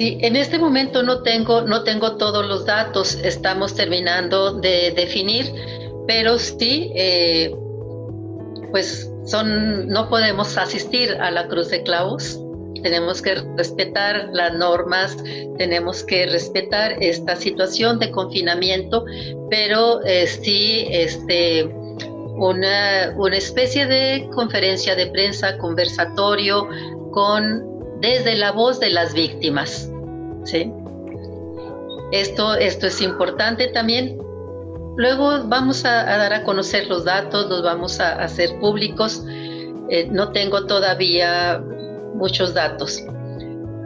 [0.00, 5.52] Sí, en este momento no tengo, no tengo todos los datos, estamos terminando de definir,
[6.06, 7.54] pero sí, eh,
[8.70, 12.40] pues son, no podemos asistir a la Cruz de Clavos,
[12.82, 15.18] tenemos que respetar las normas,
[15.58, 19.04] tenemos que respetar esta situación de confinamiento,
[19.50, 21.64] pero eh, sí, este,
[22.38, 26.66] una, una especie de conferencia de prensa, conversatorio
[27.12, 27.69] con
[28.00, 29.90] desde la voz de las víctimas.
[30.44, 30.72] ¿sí?
[32.12, 34.18] Esto, esto es importante también.
[34.96, 39.22] Luego vamos a, dar a conocer los datos, los vamos a hacer públicos.
[39.88, 41.62] Eh, no tengo todavía
[42.14, 43.02] muchos datos,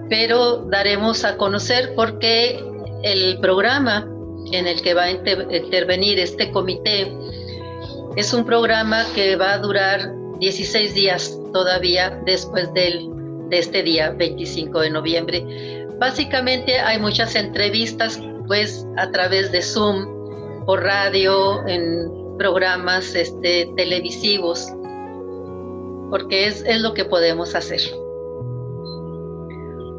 [0.09, 2.63] pero daremos a conocer porque
[3.03, 4.09] el programa
[4.53, 7.13] en el que va a intervenir este comité
[8.17, 13.14] es un programa que va a durar 16 días todavía después del,
[13.49, 20.65] de este día, 25 de noviembre Básicamente hay muchas entrevistas pues a través de Zoom,
[20.67, 24.71] por radio, en programas este, televisivos,
[26.11, 27.81] porque es, es, lo que podemos hacer.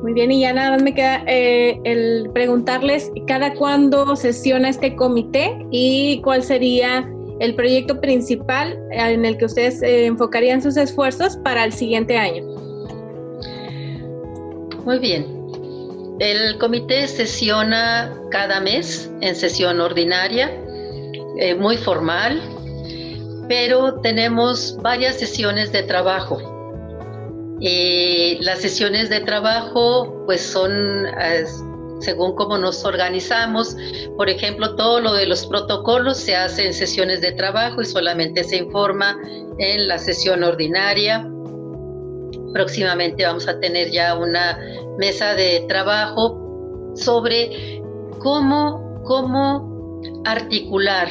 [0.04, 4.96] Muy bien, y ya nada más me queda eh, el preguntarles cada cuándo sesiona este
[4.96, 11.38] comité y cuál sería el proyecto principal en el que ustedes eh, enfocarían sus esfuerzos
[11.38, 12.75] para el siguiente año.
[14.86, 15.26] Muy bien,
[16.20, 20.52] el comité sesiona cada mes en sesión ordinaria,
[21.40, 22.40] eh, muy formal,
[23.50, 26.38] pero tenemos varias sesiones de trabajo.
[28.42, 30.72] Las sesiones de trabajo pues son
[32.00, 33.76] según cómo nos organizamos.
[34.18, 38.44] Por ejemplo, todo lo de los protocolos se hace en sesiones de trabajo y solamente
[38.44, 39.18] se informa
[39.58, 41.28] en la sesión ordinaria.
[42.56, 44.58] Próximamente vamos a tener ya una
[44.98, 47.82] mesa de trabajo sobre
[48.20, 51.10] cómo, cómo articular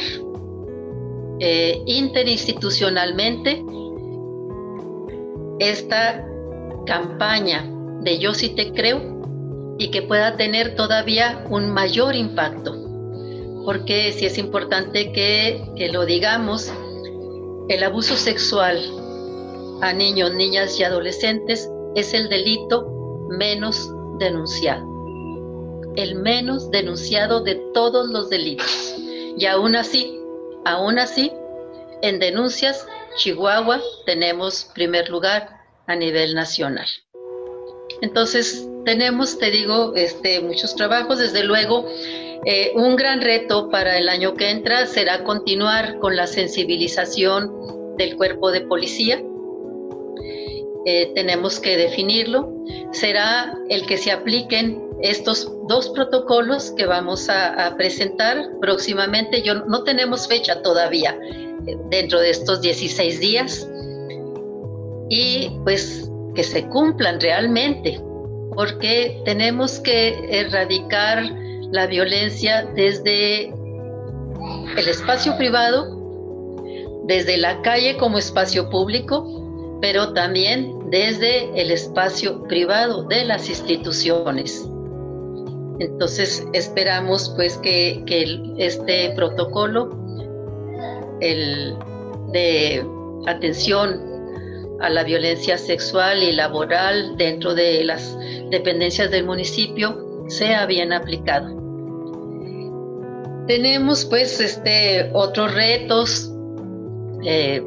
[1.40, 3.62] eh, interinstitucionalmente
[5.58, 6.26] esta
[6.86, 7.70] campaña
[8.00, 12.72] de Yo sí te creo y que pueda tener todavía un mayor impacto.
[13.66, 16.72] Porque si es importante que, que lo digamos,
[17.68, 18.80] el abuso sexual
[19.84, 22.88] a niños, niñas y adolescentes es el delito
[23.28, 24.82] menos denunciado.
[25.94, 28.96] El menos denunciado de todos los delitos.
[29.36, 30.18] Y aún así,
[30.64, 31.30] aún así,
[32.00, 32.86] en denuncias,
[33.18, 35.50] Chihuahua tenemos primer lugar
[35.86, 36.86] a nivel nacional.
[38.00, 41.18] Entonces, tenemos, te digo, este, muchos trabajos.
[41.18, 41.86] Desde luego,
[42.46, 48.16] eh, un gran reto para el año que entra será continuar con la sensibilización del
[48.16, 49.22] cuerpo de policía.
[50.86, 52.52] Eh, tenemos que definirlo.
[52.92, 59.42] Será el que se apliquen estos dos protocolos que vamos a, presentar próximamente.
[59.42, 61.16] Yo, no tenemos fecha todavía
[61.66, 63.68] eh, dentro de estos 16 días.
[65.08, 68.00] Y pues que se cumplan realmente
[68.54, 71.24] porque tenemos que erradicar
[71.70, 73.48] la violencia desde
[74.76, 76.62] el espacio privado,
[77.06, 84.64] desde la calle como espacio público, pero también desde el espacio privado de las instituciones.
[85.80, 88.04] Entonces esperamos pues que,
[88.58, 89.90] este protocolo
[91.20, 91.74] el
[92.30, 92.86] de
[93.26, 94.00] atención
[94.80, 98.16] a la violencia sexual y laboral dentro de las
[98.52, 101.48] dependencias del municipio sea bien aplicado.
[103.48, 106.32] Tenemos pues este, otros retos.
[107.24, 107.66] Eh,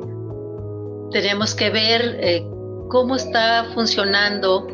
[1.11, 2.47] tenemos que ver eh,
[2.89, 4.67] cómo está funcionando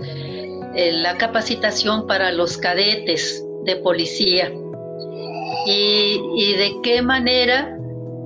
[0.75, 4.51] eh, la capacitación para los cadetes de policía
[5.65, 7.77] y, de qué manera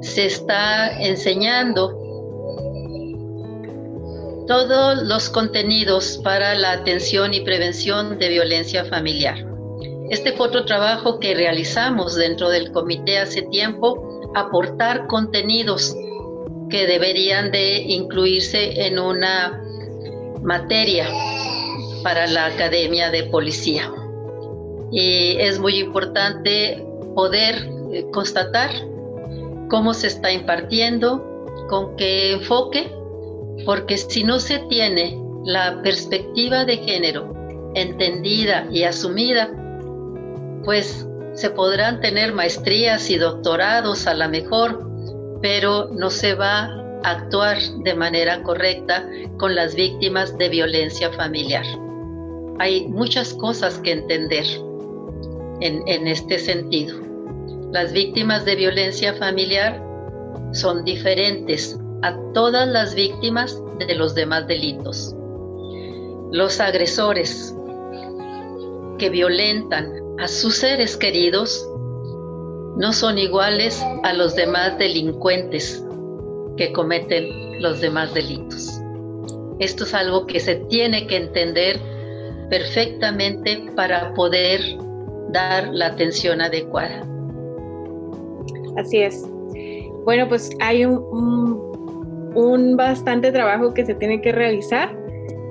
[0.01, 1.89] se está enseñando
[4.47, 9.45] todos los contenidos para la atención y prevención de violencia familiar.
[10.09, 15.93] Este fue otro trabajo que realizamos dentro del comité hace tiempo, aportar contenidos
[16.69, 19.61] que deberían de incluirse en una
[20.41, 21.07] materia
[22.03, 23.91] para la Academia de Policía.
[24.91, 26.85] Y es muy importante
[27.15, 28.69] poder eh, constatar
[29.69, 31.23] cómo se está impartiendo,
[31.69, 32.89] con qué enfoque
[33.65, 37.33] porque si no se tiene la perspectiva de género
[37.75, 39.49] entendida y asumida,
[40.63, 44.89] pues se podrán tener maestrías y doctorados a la mejor,
[45.41, 46.69] pero no se va
[47.03, 51.65] actuar de manera correcta con las víctimas de violencia familiar.
[52.59, 54.45] Hay muchas cosas que entender
[55.61, 56.99] en, este sentido.
[57.71, 59.83] Las víctimas de violencia familiar
[60.53, 65.15] son diferentes a todas las víctimas de los demás delitos.
[66.31, 67.55] Los agresores
[68.97, 71.67] que violentan a sus seres queridos
[72.77, 75.83] no son iguales a los demás delincuentes
[76.57, 78.81] que cometen los demás delitos.
[79.59, 81.79] Esto es algo que se tiene que entender
[82.49, 84.61] perfectamente para poder
[85.31, 87.05] dar la atención adecuada.
[88.77, 89.25] Así es.
[90.05, 91.71] Bueno, pues hay un,
[92.35, 94.95] un bastante trabajo que se tiene que realizar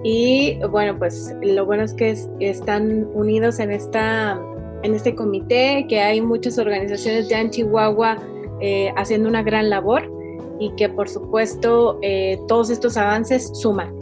[0.04, 4.40] y bueno, pues lo bueno es que están unidos en, esta,
[4.84, 8.18] en este comité, que hay muchas organizaciones ya en Chihuahua
[8.60, 10.15] eh, haciendo una gran labor
[10.58, 13.94] y que por supuesto eh, todos estos avances suman.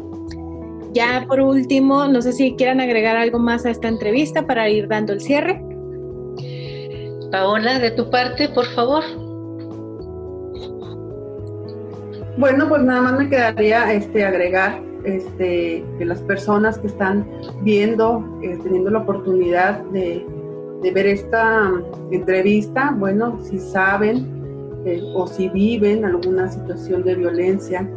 [0.92, 4.86] Ya por último, no sé si quieran agregar algo más a esta entrevista para ir
[4.86, 5.60] dando el cierre.
[7.32, 9.02] Paola, de tu parte, por favor.
[12.36, 17.28] Bueno, pues nada más me quedaría este, agregar este, que las personas que están
[17.62, 20.24] viendo, eh, teniendo la oportunidad de,
[20.92, 21.72] ver esta
[22.10, 24.43] entrevista, bueno, si saben
[24.84, 27.88] eh, o si viven alguna situación de violencia,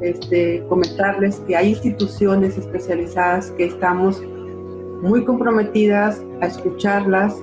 [0.00, 4.22] este, comentarles que hay instituciones especializadas que estamos
[5.02, 7.36] muy comprometidas a escucharlas,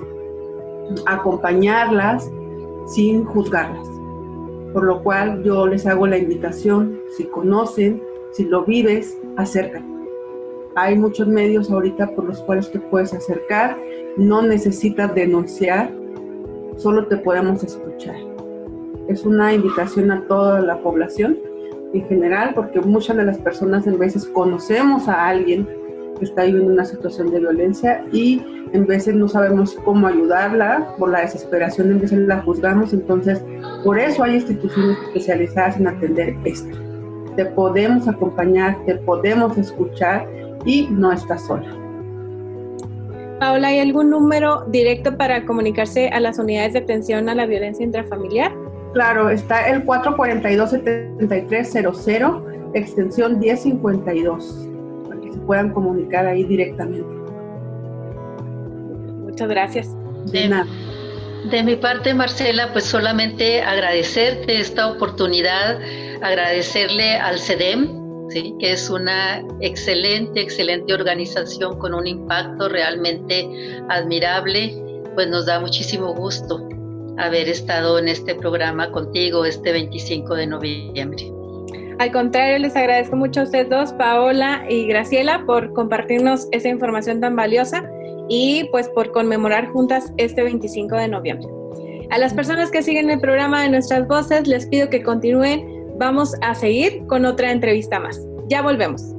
[1.06, 2.30] a acompañarlas
[2.86, 3.88] sin juzgarlas
[4.72, 8.02] Por lo cual yo les hago la invitación, si conocen,
[8.32, 9.84] si lo vives, acércate.
[10.76, 13.78] Hay muchos medios ahorita por los cuales te puedes acercar,
[14.16, 15.92] no necesitas denunciar,
[16.76, 18.33] solo te podemos escuchar.
[19.08, 21.38] Es una invitación a toda la población
[21.92, 25.68] en general, porque muchas de las personas en veces conocemos a alguien
[26.18, 28.42] que está viviendo una situación de violencia y
[28.72, 33.44] en veces no sabemos cómo ayudarla, por la desesperación en veces la juzgamos, entonces
[33.84, 36.76] por eso hay instituciones especializadas en atender esto.
[37.36, 40.26] Te podemos acompañar, te podemos escuchar
[40.64, 41.68] y no estás sola.
[43.38, 47.84] Paola, ¿hay algún número directo para comunicarse a las unidades de atención a la violencia
[47.84, 48.63] intrafamiliar?
[48.94, 54.68] Claro, está el 442-7300, extensión 1052,
[55.08, 57.12] para que se puedan comunicar ahí directamente.
[59.24, 59.88] Muchas gracias.
[60.30, 60.68] De, nada.
[61.50, 65.80] de mi parte, Marcela, pues solamente agradecerte esta oportunidad,
[66.22, 68.54] agradecerle al CEDEM, ¿sí?
[68.60, 73.48] que es una excelente, excelente organización con un impacto realmente
[73.88, 74.72] admirable,
[75.16, 76.68] pues nos da muchísimo gusto
[77.18, 81.32] haber estado en este programa contigo este 25 de noviembre.
[81.98, 87.20] Al contrario, les agradezco mucho a ustedes dos, Paola y Graciela, por compartirnos esa información
[87.20, 87.88] tan valiosa
[88.28, 91.48] y pues por conmemorar juntas este 25 de noviembre.
[92.10, 95.64] A las personas que siguen el programa de Nuestras Voces, les pido que continúen.
[95.98, 98.20] Vamos a seguir con otra entrevista más.
[98.48, 99.14] Ya volvemos.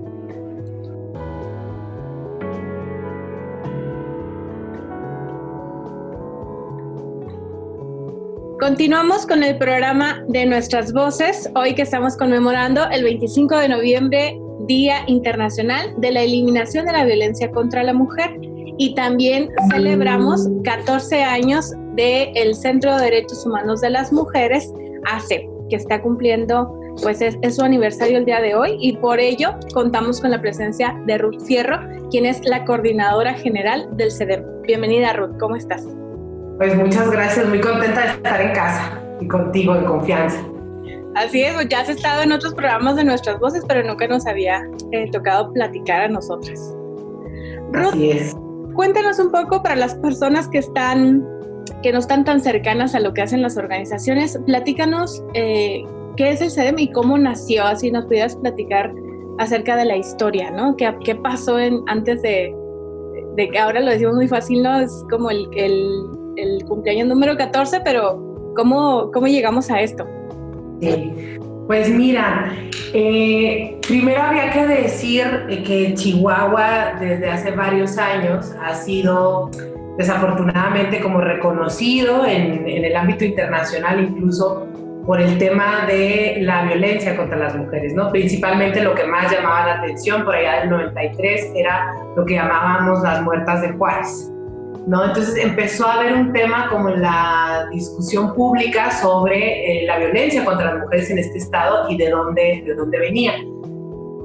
[8.60, 14.40] Continuamos con el programa de Nuestras Voces, hoy que estamos conmemorando el 25 de noviembre,
[14.62, 18.40] Día Internacional de la Eliminación de la Violencia contra la Mujer.
[18.78, 24.72] Y también celebramos 14 años del Centro de Derechos Humanos de las Mujeres,
[25.04, 29.50] ACE, que está cumpliendo, pues es, su aniversario el día de hoy y por ello
[29.74, 31.80] contamos con la presencia de Ruth Fierro,
[32.10, 34.46] quien es la coordinadora general del CEDEM.
[34.62, 35.86] Bienvenida Ruth, ¿cómo estás?
[36.58, 40.42] Pues muchas gracias, muy contenta de estar en casa y contigo en confianza.
[41.16, 44.62] Así es, ya has estado en otros programas de nuestras voces, pero nunca nos había
[44.92, 46.76] eh, tocado platicar a nosotras.
[47.74, 48.36] Así es.
[48.74, 51.26] Cuéntanos un poco para las personas que están,
[51.84, 55.84] que no están tan cercanas a lo que hacen las organizaciones, platícanos eh,
[56.16, 58.94] qué es el CEDEM y cómo nació, así nos pudieras platicar
[59.40, 60.76] acerca de la historia, ¿no?
[60.78, 62.54] ¿Qué, qué pasó en, antes de,
[63.36, 64.80] de que ahora lo decimos muy fácil, ¿no?
[64.80, 70.06] Es como el, el el cumpleaños número 14, pero ¿cómo, cómo llegamos a esto?
[70.82, 71.38] Sí.
[71.68, 72.54] Pues mira,
[72.94, 75.26] eh, primero había que decir
[75.66, 79.50] que Chihuahua desde hace varios años ha sido
[79.98, 84.68] desafortunadamente como reconocido en, en, el ámbito internacional incluso
[85.06, 88.12] por el tema de la violencia contra las mujeres, ¿no?
[88.12, 93.02] Principalmente lo que más llamaba la atención por allá del 93 era lo que llamábamos
[93.04, 94.32] las muertas de Juárez.
[94.88, 95.06] ¿No?
[95.06, 100.74] Entonces empezó a haber un tema como la discusión pública sobre eh, la violencia contra
[100.74, 103.34] las mujeres en este estado y de dónde, de dónde venía.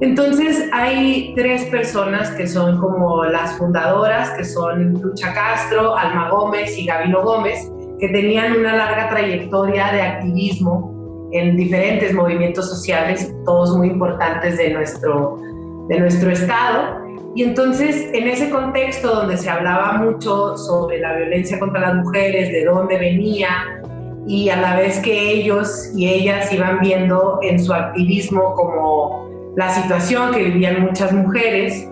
[0.01, 6.75] Entonces hay tres personas que son como las fundadoras, que son Lucha Castro, Alma Gómez
[6.77, 13.77] y Gabino Gómez, que tenían una larga trayectoria de activismo en diferentes movimientos sociales, todos
[13.77, 15.37] muy importantes de nuestro,
[15.87, 17.00] de nuestro estado.
[17.35, 22.51] Y entonces, en ese contexto donde se hablaba mucho sobre la violencia contra las mujeres,
[22.51, 23.81] de dónde venía,
[24.27, 29.69] y a la vez que ellos y ellas iban viendo en su activismo como la
[29.69, 31.87] situación que vivían muchas mujeres,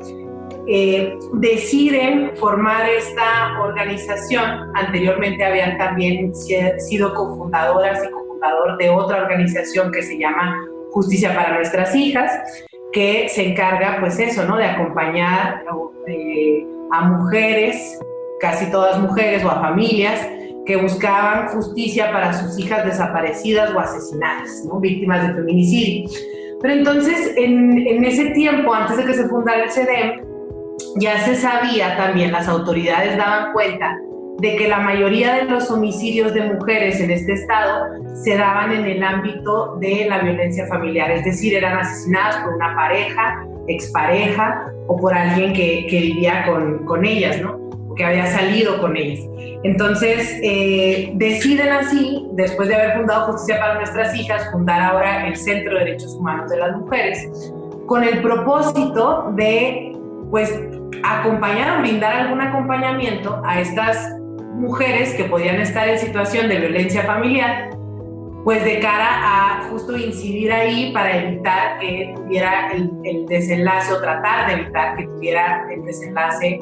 [0.67, 4.71] eh, deciden formar esta organización.
[4.75, 10.55] Anteriormente habían también sido cofundadoras y cofundador de otra organización que se llama
[10.91, 12.31] Justicia para Nuestras Hijas
[12.91, 14.57] que se encarga, pues eso, ¿no?
[14.57, 15.63] De acompañar
[16.07, 17.99] eh, a mujeres,
[18.39, 20.27] casi todas mujeres o a familias
[20.65, 24.79] que buscaban justicia para sus hijas desaparecidas o asesinadas, ¿no?
[24.79, 26.09] Víctimas de feminicidio.
[26.61, 30.21] Pero entonces, en, en ese tiempo, antes de que se fundara el CEDEM,
[30.97, 33.97] ya se sabía también, las autoridades daban cuenta
[34.39, 38.85] de que la mayoría de los homicidios de mujeres en este estado se daban en
[38.85, 44.97] el ámbito de la violencia familiar, es decir, eran asesinadas por una pareja, expareja o
[44.97, 47.59] por alguien que, que vivía con, con, ellas, ¿no?
[47.89, 49.25] O que había salido con ellas.
[49.63, 55.35] Entonces, eh, deciden así, después de haber fundado Justicia para Nuestras Hijas, fundar ahora el
[55.35, 57.51] Centro de Derechos Humanos de las Mujeres,
[57.85, 59.97] con el propósito de,
[60.29, 60.57] pues,
[61.03, 64.15] acompañar o brindar algún acompañamiento a estas
[64.59, 67.69] mujeres que podían estar en situación de violencia familiar
[68.43, 74.47] pues de cara a justo incidir ahí para evitar que tuviera el, desenlace o tratar
[74.47, 76.59] de evitar que tuviera el desenlace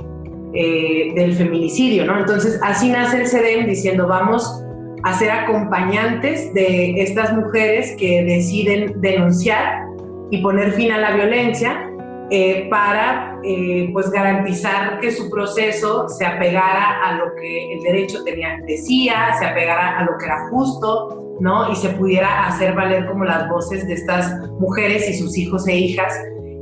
[0.53, 2.19] eh, del feminicidio, ¿no?
[2.19, 4.63] Entonces, así nace el CEDEM diciendo, vamos
[5.03, 9.85] a ser acompañantes de estas mujeres que deciden denunciar
[10.31, 11.86] y poner fin a la violencia
[12.29, 18.21] eh, para eh, pues garantizar que su proceso se apegara a lo que el derecho
[18.25, 21.71] tenía, decía, se apegara a lo que era justo, ¿no?
[21.71, 25.77] Y se pudiera hacer valer como las voces de estas mujeres y sus hijos e
[25.77, 26.13] hijas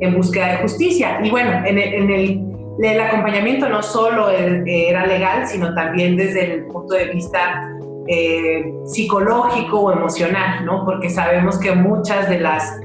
[0.01, 1.19] en búsqueda de justicia.
[1.23, 2.43] Y bueno, en el,
[2.83, 7.75] el, acompañamiento no solo era legal, sino también desde el punto de vista
[8.07, 10.85] eh, psicológico o emocional, ¿no?
[10.85, 12.79] Porque sabemos que muchas de las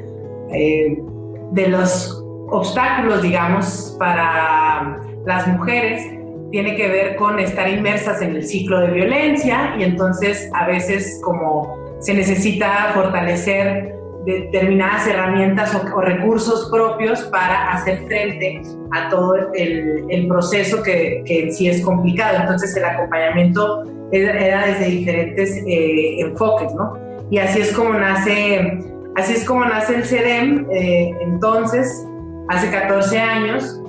[1.53, 2.21] de los
[2.51, 6.03] obstáculos, digamos, para las mujeres
[6.51, 11.21] tiene que ver con estar inmersas en el ciclo de violencia y entonces a veces
[11.23, 13.95] como se necesita fortalecer
[14.25, 21.69] determinadas herramientas o, recursos propios para hacer frente a todo el, proceso que, en sí
[21.69, 22.39] es complicado.
[22.41, 26.95] Entonces el acompañamiento era, desde diferentes eh, enfoques, ¿no?
[27.31, 28.79] Y así es como nace,
[29.17, 30.67] así es como nace el CEDEM.
[30.71, 32.07] Eh, entonces
[32.51, 33.81] hace 14 años.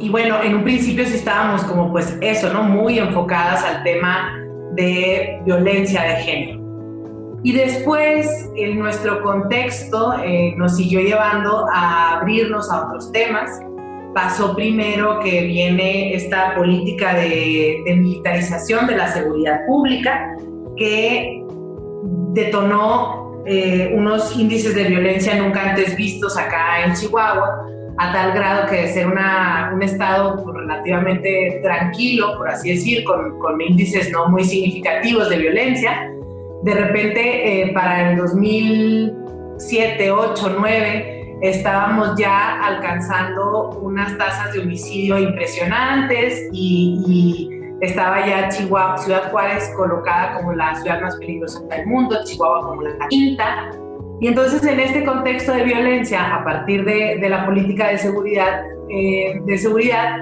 [0.00, 2.62] Y bueno, en un principio sí estábamos como pues eso, ¿no?
[2.62, 4.38] Muy enfocadas al tema
[4.72, 6.62] de violencia de género.
[7.44, 13.60] Y después, en nuestro contexto, eh, nos siguió llevando a abrirnos a otros temas.
[14.14, 20.36] Pasó primero que viene esta política de, militarización de la seguridad pública,
[20.76, 21.44] que
[22.32, 27.66] detonó eh, unos índices de violencia nunca antes vistos acá en Chihuahua,
[27.98, 33.60] a tal grado que de ser un estado relativamente tranquilo, por así decir, con, con,
[33.60, 36.10] índices no muy significativos de violencia,
[36.62, 45.18] de repente eh, para el 2007, 8, 9, estábamos ya alcanzando unas tasas de homicidio
[45.18, 51.86] impresionantes y, y estaba ya Chihuahua, Ciudad Juárez colocada como la ciudad más peligrosa del
[51.86, 53.70] mundo, Chihuahua como la quinta,
[54.22, 59.40] y entonces en este contexto de violencia, a partir de, la política de seguridad, eh,
[59.44, 60.18] de seguridad,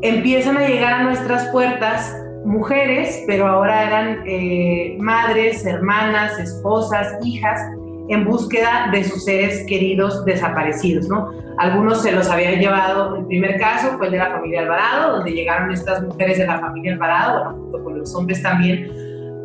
[0.00, 2.16] empiezan a llegar a nuestras puertas
[2.46, 7.60] mujeres, pero ahora eran eh, madres, hermanas, esposas, hijas,
[8.08, 11.30] en búsqueda de sus seres queridos desaparecidos, ¿no?
[11.58, 15.32] Algunos se los habían llevado, el primer caso fue el de la familia Alvarado, donde
[15.32, 18.90] llegaron estas mujeres de la familia Alvarado, bueno, junto con los hombres también,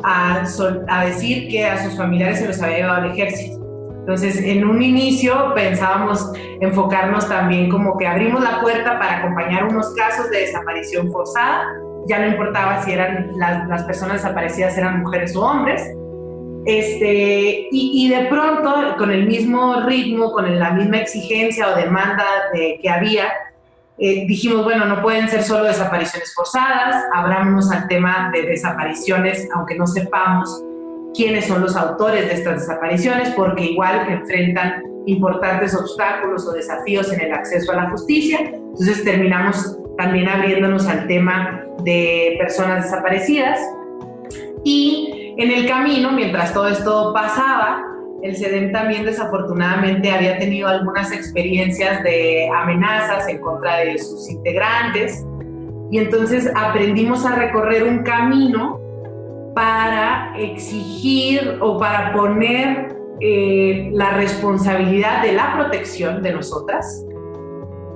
[0.02, 0.42] a,
[0.88, 3.63] a decir que a sus familiares se los había llevado el ejército.
[4.04, 6.30] Entonces, en un inicio pensábamos
[6.60, 11.64] enfocarnos también como que abrimos la puerta para acompañar unos casos de desaparición forzada,
[12.06, 15.82] ya no importaba si eran las, personas desaparecidas eran mujeres o hombres,
[16.66, 22.90] este, y, de pronto, con el mismo ritmo, con la misma exigencia o demanda que
[22.90, 23.28] había,
[23.96, 29.76] eh, dijimos, bueno, no pueden ser solo desapariciones forzadas, abramos al tema de desapariciones, aunque
[29.76, 30.62] no sepamos
[31.14, 37.20] quiénes son los autores de estas desapariciones, porque igual enfrentan importantes obstáculos o desafíos en
[37.20, 38.40] el acceso a la justicia.
[38.40, 43.58] Entonces terminamos también abriéndonos al tema de personas desaparecidas.
[44.64, 47.82] Y en el camino, mientras todo esto pasaba,
[48.22, 55.24] el SEDEM también desafortunadamente había tenido algunas experiencias de amenazas en contra de sus integrantes.
[55.90, 58.80] Y entonces aprendimos a recorrer un camino
[59.54, 67.04] para exigir o para poner eh, la responsabilidad de la protección de nosotras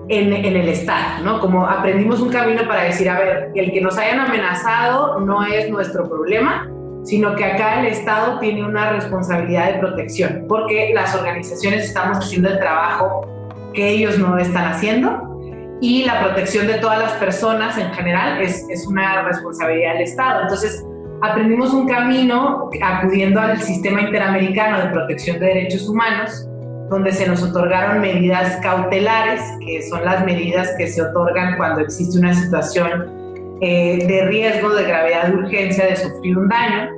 [0.08, 1.40] en, el Estado, ¿no?
[1.40, 5.68] Como aprendimos un camino para decir, a ver, el que nos hayan amenazado no es
[5.68, 6.70] nuestro problema,
[7.02, 12.48] sino que acá el Estado tiene una responsabilidad de protección, porque las organizaciones estamos haciendo
[12.48, 13.26] el trabajo
[13.74, 18.66] que ellos no están haciendo y la protección de todas las personas en general es,
[18.70, 20.42] es una responsabilidad del Estado.
[20.42, 20.84] Entonces,
[21.22, 26.46] aprendimos un camino acudiendo al sistema interamericano de protección de derechos humanos,
[26.90, 32.18] donde se nos otorgaron medidas cautelares, que son las medidas que se otorgan cuando existe
[32.18, 36.90] una situación eh, de riesgo, de gravedad, de urgencia, de sufrir un daño.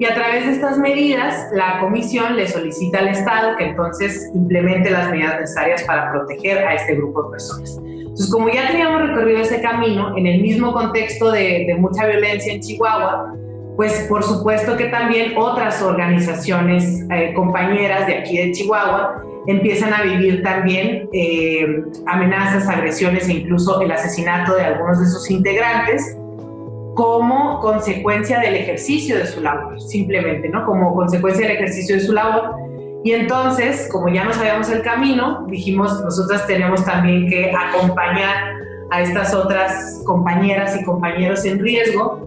[0.00, 4.90] Y a través de estas medidas, la comisión le solicita al Estado que entonces implemente
[4.90, 7.78] las medidas necesarias para proteger a este grupo de personas.
[7.78, 12.52] Entonces, como ya teníamos recorrido ese camino, en el mismo contexto de, de mucha violencia
[12.52, 13.34] en Chihuahua,
[13.76, 20.02] pues por supuesto que también otras organizaciones eh, compañeras de aquí de Chihuahua empiezan a
[20.02, 26.16] vivir también eh, amenazas, agresiones e incluso el asesinato de algunos de sus integrantes.
[26.94, 30.64] como consecuencia del ejercicio de su labor, simplemente, ¿no?
[30.64, 32.54] Como consecuencia del ejercicio de su labor.
[33.02, 38.54] Y entonces, como ya no sabíamos el camino, dijimos, nosotras tenemos también que acompañar
[38.92, 42.23] a estas otras compañeras y compañeros en riesgo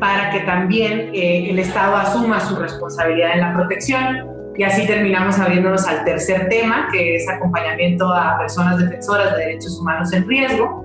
[0.00, 4.26] para que también eh, el Estado asuma su responsabilidad en la protección.
[4.56, 9.78] Y así terminamos abriéndonos al tercer tema, que es acompañamiento a personas defensoras de derechos
[9.78, 10.84] humanos en riesgo.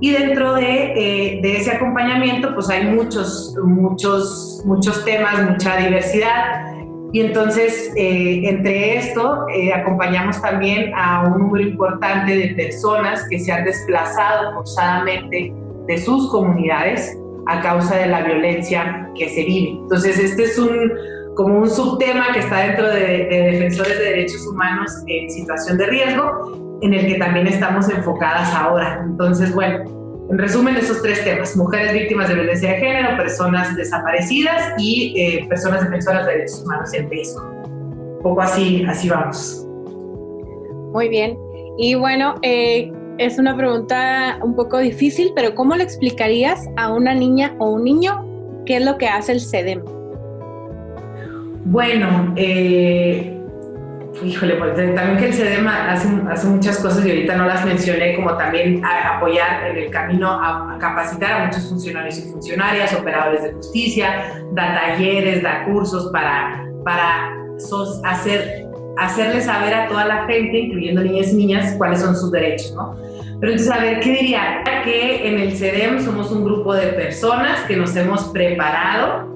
[0.00, 6.72] Y dentro de, eh, ese acompañamiento, pues hay muchos, muchos, muchos temas, mucha diversidad.
[7.12, 13.52] Y entonces, eh, entre esto, acompañamos también a un número importante de personas que se
[13.52, 15.52] han desplazado forzadamente
[15.86, 19.78] de sus comunidades a causa de la violencia que se vive.
[19.80, 20.92] Entonces, este es un,
[21.34, 26.78] como un subtema que está dentro de, defensores de derechos humanos en situación de riesgo,
[26.82, 29.02] en el que también estamos enfocadas ahora.
[29.04, 29.84] Entonces, bueno,
[30.30, 35.46] en resumen, esos tres temas, mujeres víctimas de violencia de género, personas desaparecidas y eh,
[35.48, 37.42] personas defensoras de derechos humanos en riesgo.
[37.42, 39.66] Un poco así, así vamos.
[40.92, 41.36] Muy bien.
[41.76, 47.14] Y bueno, eh, es una pregunta un poco difícil, pero ¿cómo le explicarías a una
[47.14, 48.24] niña o un niño
[48.66, 49.82] qué es lo que hace el CEDEM?
[51.66, 53.40] Bueno, eh,
[54.22, 58.16] híjole, pues también que el CEDEM hace, hace, muchas cosas y ahorita no las mencioné,
[58.16, 63.52] como también apoyar en el camino a, capacitar a muchos funcionarios y funcionarias, operadores de
[63.52, 67.32] justicia, da talleres, da cursos para, para
[68.04, 68.63] hacer
[68.98, 72.96] hacerle saber a toda la gente, incluyendo niñas y niñas, cuáles son sus derechos, ¿no?
[73.40, 74.62] Pero entonces, a ver, ¿qué diría?
[74.84, 79.28] Que en el CEDEM somos un grupo de personas que nos hemos preparado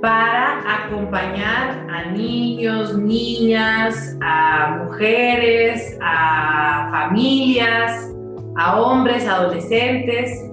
[0.00, 8.12] para acompañar a niños, niñas, a mujeres, a familias,
[8.56, 10.44] a hombres, adolescentes,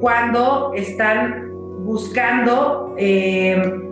[0.00, 1.50] cuando están
[1.84, 3.90] buscando eh,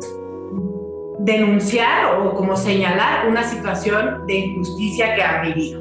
[1.25, 5.81] denunciar o como señalar una situación de injusticia que han vivido,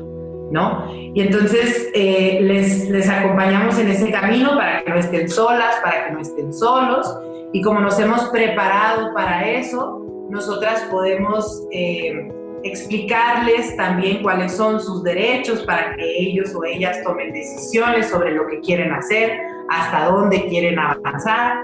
[0.52, 0.88] ¿no?
[1.14, 6.12] Y entonces eh, les, acompañamos en ese camino para que no estén solas, para que
[6.14, 7.14] no estén solos,
[7.52, 12.32] y como nos hemos preparado para eso, nosotras podemos eh,
[12.64, 18.48] explicarles también cuáles son sus derechos para que ellos o ellas tomen decisiones sobre lo
[18.48, 19.38] que quieren hacer,
[19.70, 21.58] hasta dónde quieren avanzar,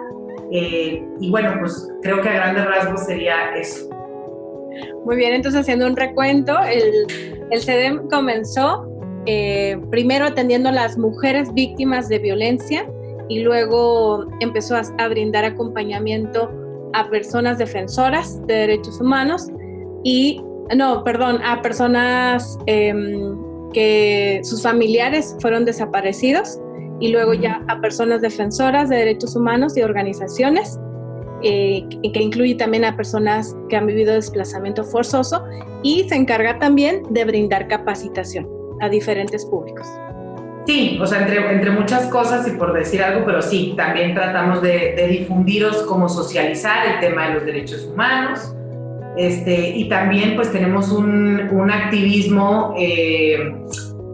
[0.52, 3.90] eh, y bueno, pues creo que a grandes rasgos sería eso.
[5.06, 6.92] Muy bien, entonces haciendo un recuento, el,
[7.52, 8.90] el CEDEM comenzó
[9.26, 12.90] eh, primero atendiendo a las mujeres víctimas de violencia
[13.28, 16.50] y luego empezó a, brindar acompañamiento
[16.94, 19.48] a personas defensoras de derechos humanos
[20.04, 20.42] y,
[20.76, 23.38] no, perdón, a personas em,
[23.72, 26.60] que sus familiares fueron desaparecidos
[27.00, 30.80] y luego ya a personas defensoras de derechos humanos y organizaciones,
[31.42, 35.46] eh, que incluye también a personas que han vivido desplazamiento forzoso
[35.84, 38.48] y se encarga también de brindar capacitación
[38.82, 39.88] a diferentes públicos.
[40.66, 44.62] Sí, o sea, entre, entre muchas cosas y por decir algo, pero sí, también tratamos
[44.62, 48.54] de, de difundiros cómo socializar el tema de los derechos humanos.
[49.18, 53.54] Este, y también pues tenemos un, un activismo eh,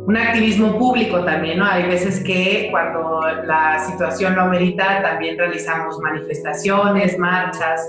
[0.08, 1.66] un activismo público también, ¿no?
[1.66, 7.82] Hay veces que cuando la situación lo amerita, también realizamos manifestaciones, marchas,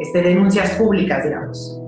[0.00, 1.78] este, denuncias públicas, digamos.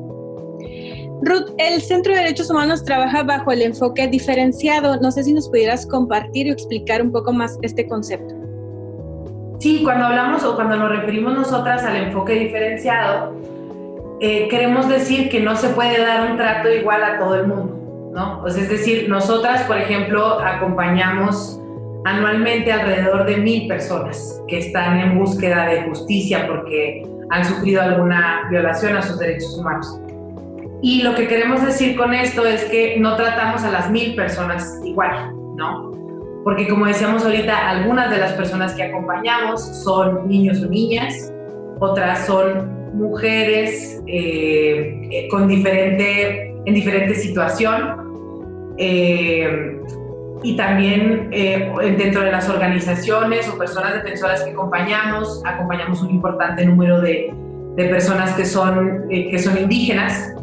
[1.23, 5.01] Ruth, el Centro de Derechos Humanos trabaja bajo el enfoque diferenciado.
[5.01, 8.35] No sé si nos pudieras compartir y explicar un poco más este concepto.
[9.59, 13.33] Sí, cuando hablamos o cuando nos referimos nosotras al enfoque diferenciado,
[14.21, 17.74] eh, queremos decir que no se puede dar un trato igual a todo el mundo.
[18.15, 18.47] ¿No?
[18.47, 21.61] es decir, nosotras, por ejemplo, acompañamos
[22.05, 28.47] anualmente alrededor de mil personas que están en búsqueda de justicia porque han sufrido alguna
[28.51, 29.99] violación a sus derechos humanos.
[30.81, 34.81] Y lo que queremos decir con esto es que no tratamos a las mil personas
[34.85, 35.91] igual, ¿no?
[36.45, 41.33] Porque como decíamos ahorita, algunas de las personas que acompañamos son niños o niñas,
[41.81, 48.04] otras son mujeres eh, con diferente, en diferente situación,
[48.79, 49.81] eh,
[50.43, 56.67] y también eh, dentro de las organizaciones o personas defensoras que acompañamos, acompañamos un importante
[56.67, 57.33] número de,
[57.77, 60.35] de personas que son, eh, que son indígenas.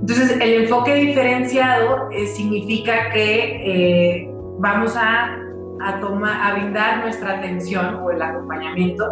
[0.00, 5.36] Entonces, el enfoque diferenciado significa que vamos a,
[5.80, 9.04] a, tomar, a brindar nuestra atención o el acompañamiento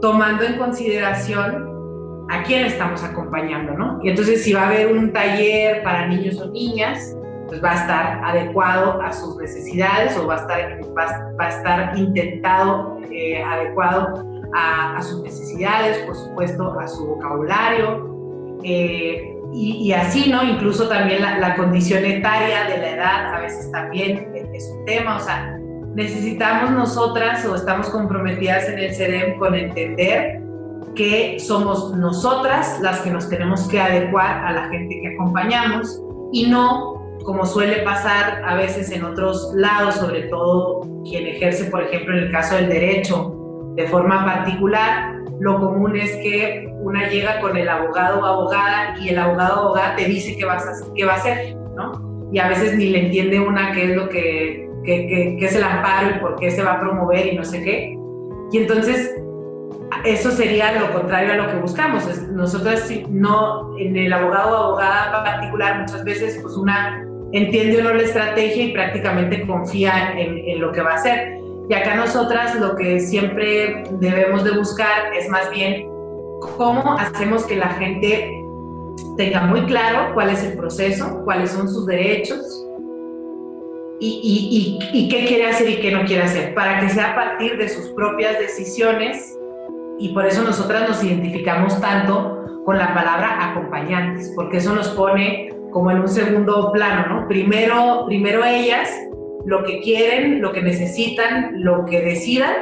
[0.00, 1.68] tomando en consideración
[2.28, 4.00] a quién estamos acompañando, ¿no?
[4.02, 7.16] Y entonces, si va a haber un taller para niños o niñas,
[7.48, 11.98] pues va a estar adecuado a sus necesidades o va a estar, va, a estar
[11.98, 14.24] intentado eh, adecuado
[14.54, 18.58] a, sus necesidades, por supuesto, a su vocabulario.
[18.62, 20.44] Eh, y, así, ¿no?
[20.44, 25.16] Incluso también la, la, condición etaria de la edad a veces también es un tema,
[25.16, 25.58] o sea,
[25.94, 30.42] necesitamos nosotras o estamos comprometidas en el CEREM con entender
[30.94, 36.50] que somos nosotras las que nos tenemos que adecuar a la gente que acompañamos y
[36.50, 42.16] no como suele pasar a veces en otros lados, sobre todo quien ejerce, por ejemplo,
[42.16, 43.34] en el caso del derecho,
[43.76, 49.10] de forma particular, lo común es que una llega con el abogado o abogada y
[49.10, 52.28] el abogado o abogada te dice qué, vas a, qué va a hacer, ¿no?
[52.32, 56.10] Y a veces ni le entiende una qué es lo que, que, es el amparo
[56.10, 57.96] y por qué se va a promover y no sé qué.
[58.52, 59.14] Y entonces
[60.04, 62.04] eso sería lo contrario a lo que buscamos.
[62.30, 67.94] Nosotros no, en el abogado o abogada particular, muchas veces pues una entiende o no
[67.94, 71.38] la estrategia y prácticamente confía en, lo que va a hacer.
[71.68, 75.86] Y acá nosotras lo que siempre debemos de buscar es más bien
[76.56, 78.32] cómo hacemos que la gente
[79.16, 82.64] tenga muy claro cuál es el proceso, cuáles son sus derechos
[84.00, 87.58] y, y, qué quiere hacer y qué no quiere hacer, para que sea a partir
[87.58, 89.36] de sus propias decisiones
[89.98, 95.57] y por eso nosotras nos identificamos tanto con la palabra acompañantes, porque eso nos pone
[95.72, 97.28] como en un segundo plano, ¿no?
[97.28, 98.90] Primero, primero ellas,
[99.44, 102.54] lo que quieren, lo que necesitan, lo que decidan,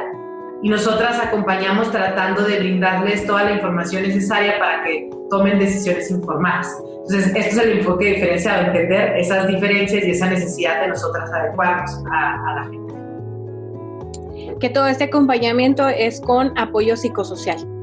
[0.63, 6.75] y nosotras acompañamos tratando de brindarles toda la información necesaria para que tomen decisiones informadas.
[7.03, 12.03] Entonces, esto es el enfoque diferenciado, entender esas diferencias y esa necesidad de nosotras adecuarnos
[12.11, 12.93] a, a la gente.
[14.59, 17.76] Que todo este acompañamiento es con apoyo psicosocial.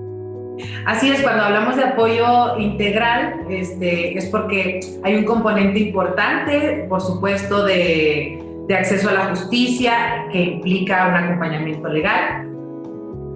[0.87, 7.01] Así es, cuando hablamos de apoyo integral, este, es porque hay un componente importante, por
[7.01, 8.41] supuesto, de,
[8.71, 12.49] acceso a la justicia, que implica un acompañamiento legal.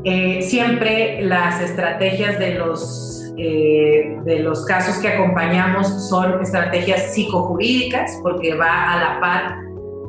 [0.05, 8.19] Eh, siempre las estrategias de los, eh, de los casos que acompañamos son estrategias psicojurídicas,
[8.23, 9.57] porque va a la par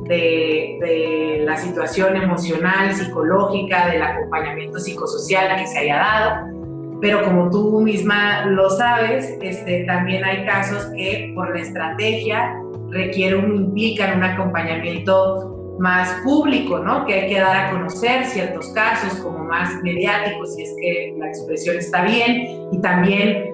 [0.04, 6.59] de, de, la situación emocional, psicológica, del acompañamiento psicosocial que se haya dado
[7.00, 12.54] pero como tú misma lo sabes, este, también hay casos que por la estrategia
[12.90, 17.06] requieren, implican un acompañamiento más público, ¿no?
[17.06, 21.28] Que hay que dar a conocer ciertos casos como más mediáticos, si es que la
[21.28, 23.50] expresión está bien, y también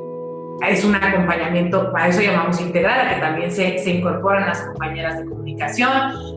[0.66, 5.18] es un acompañamiento, para eso llamamos integral, a que también se, se incorporan las compañeras
[5.18, 5.90] de comunicación,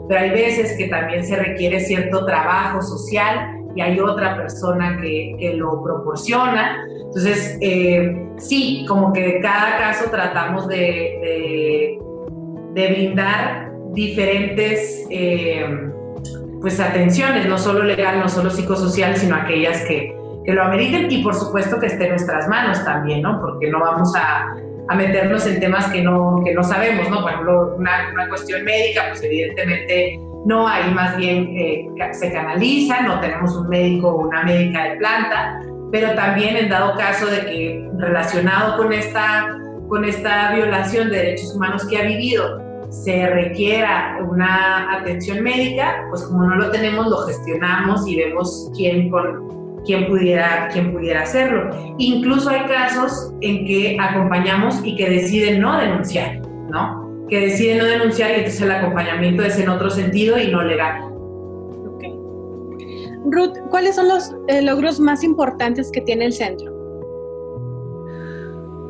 [0.08, 5.36] pero hay veces que también se requiere cierto trabajo social y hay otra persona que,
[5.40, 6.86] que lo proporciona.
[6.90, 12.00] Entonces, eh, sí, como que cada caso tratamos de,
[12.74, 15.68] de, brindar diferentes eh,
[16.62, 20.16] pues atenciones, no solo legal, no solo psicosocial, sino aquellas que,
[20.46, 23.40] que lo ameriten y por supuesto que esté en nuestras manos también, ¿no?
[23.42, 24.56] Porque no vamos a,
[24.88, 27.22] a meternos en temas que no, que no sabemos, ¿no?
[27.22, 33.02] Por ejemplo, una, una cuestión médica, pues evidentemente no, ahí más bien eh, se canaliza,
[33.02, 35.62] no tenemos un médico o una médica de planta,
[35.92, 41.56] pero también en dado caso de que relacionado con esta, con esta violación de derechos
[41.56, 47.18] humanos que ha vivido, se requiera una atención médica, pues como no lo tenemos, lo
[47.28, 51.70] gestionamos y vemos quién, con, quién, pudiera, quién pudiera hacerlo.
[51.98, 56.99] Incluso hay casos en que acompañamos y que deciden no denunciar, ¿no?
[57.30, 61.10] Que decide no denunciar y entonces el acompañamiento es en otro sentido y no legal.
[63.26, 66.74] Ruth, ¿cuáles son los eh, logros más importantes que tiene el centro?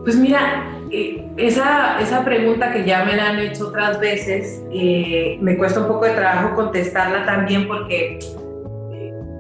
[0.04, 5.38] Pues mira, eh, esa, esa, pregunta que ya me la han hecho otras veces, eh,
[5.42, 8.20] me cuesta un poco de trabajo contestarla también porque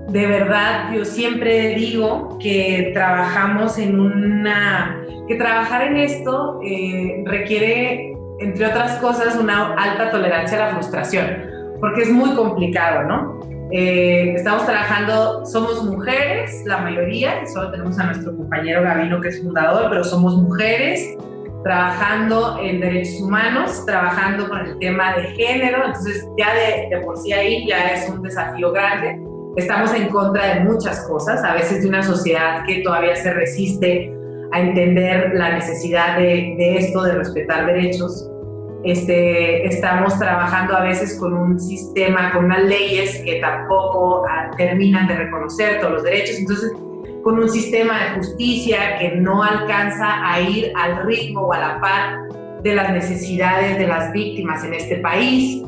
[0.09, 6.59] de verdad yo siempre digo que trabajamos en una, que trabajar en esto
[7.25, 11.25] requiere entre otras cosas, una alta tolerancia a la frustración,
[11.79, 13.39] porque es muy complicado, ¿no?
[13.71, 19.43] Eh, estamos trabajando, somos mujeres, la mayoría, solo tenemos a nuestro compañero Gabino que es
[19.43, 21.15] fundador, pero somos mujeres
[21.63, 27.17] trabajando en derechos humanos, trabajando con el tema de género, entonces ya de, de por
[27.17, 29.21] sí ahí ya es un desafío grande.
[29.55, 34.18] Estamos en contra de muchas cosas, a veces de una sociedad que todavía se resiste
[34.51, 38.29] a entender la necesidad de, de esto, de respetar derechos.
[38.83, 45.07] Este, estamos trabajando a veces con un sistema, con unas leyes que tampoco ah, terminan
[45.07, 46.37] de reconocer todos los derechos.
[46.37, 46.71] Entonces,
[47.23, 51.81] con un sistema de justicia que no alcanza a ir al ritmo o a la
[51.81, 52.29] par
[52.63, 55.63] de las necesidades de las víctimas en este país.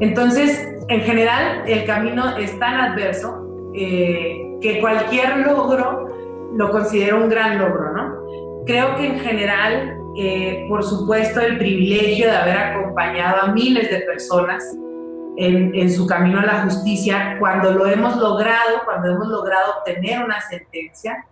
[0.00, 6.08] Entonces, en general, el camino es tan adverso eh, que cualquier logro
[6.54, 7.97] lo considero un gran logro, ¿no?
[8.68, 14.00] Creo que en general, eh, por supuesto, el privilegio de haber acompañado a miles de
[14.00, 14.62] personas
[15.38, 20.22] en, en, su camino a la justicia, cuando lo hemos logrado, cuando hemos logrado obtener
[20.22, 21.24] una sentencia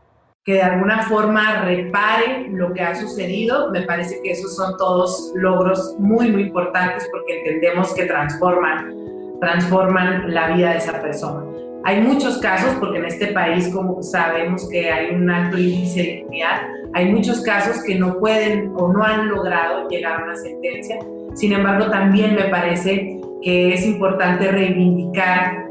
[0.47, 5.33] que de alguna forma repare lo que ha sucedido, me parece que esos son todos
[5.35, 8.95] logros muy, muy importantes porque entendemos que transforman,
[9.43, 11.46] transforman la vida de esa persona.
[11.87, 16.11] Hay muchos casos, porque en este país, como sabemos que hay un alto índice de
[16.19, 16.63] impunidad,
[16.95, 20.99] hay muchos casos que no pueden o no han logrado llegar a una sentencia.
[21.35, 25.71] Sin embargo, también me parece que es importante reivindicar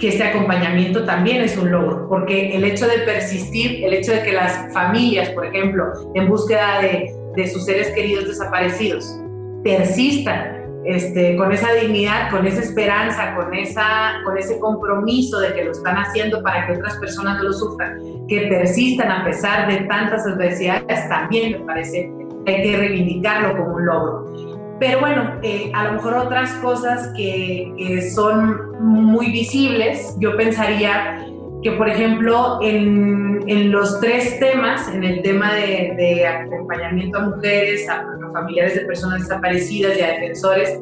[0.00, 4.24] que este acompañamiento también es un logro, porque el hecho de persistir, el hecho de
[4.24, 5.84] que las familias, por ejemplo,
[6.16, 9.16] en búsqueda de, de sus seres queridos desaparecidos,
[9.62, 15.64] persistan este, con esa dignidad, con esa esperanza, con, esa, con ese compromiso de que
[15.64, 17.98] lo están haciendo para que otras personas no lo sufran,
[18.28, 22.10] que persistan a pesar de tantas adversidades, también me parece
[22.44, 24.58] que hay que reivindicarlo como un logro.
[24.78, 31.26] Pero bueno, eh, a lo mejor otras cosas que, que, son muy visibles, yo pensaría
[31.62, 37.22] que, por ejemplo, en, en los tres temas, en el tema de, de acompañamiento a
[37.22, 40.80] mujeres, a, a, familiares de personas desaparecidas y a defensores,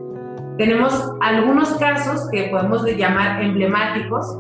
[0.59, 4.39] tenemos algunos casos que podemos llamar emblemáticos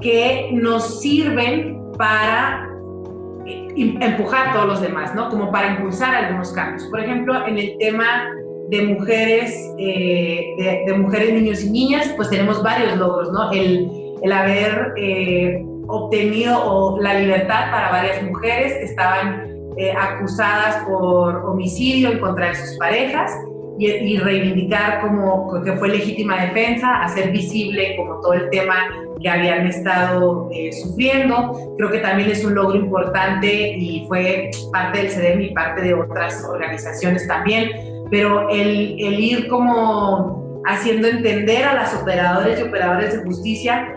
[0.00, 2.68] que nos sirven para
[3.46, 3.68] eh,
[4.00, 5.28] empujar a todos los demás, ¿no?
[5.30, 6.84] Como para impulsar algunos cambios.
[6.84, 8.28] Por ejemplo, en el tema
[8.68, 13.50] de mujeres, eh, de, de, mujeres, niños y niñas, pues tenemos varios logros, ¿no?
[13.52, 19.46] El, el haber eh, obtenido la libertad para varias mujeres que estaban
[19.76, 23.30] eh, acusadas por homicidio en contra de sus parejas
[23.78, 28.74] y, reivindicar como que fue legítima defensa, hacer visible como todo el tema
[29.20, 31.74] que habían estado eh, sufriendo.
[31.76, 35.94] Creo que también es un logro importante y fue parte del CEDEM y parte de
[35.94, 37.70] otras organizaciones también,
[38.10, 43.95] pero el, el ir como haciendo entender a las operadoras y operadores de justicia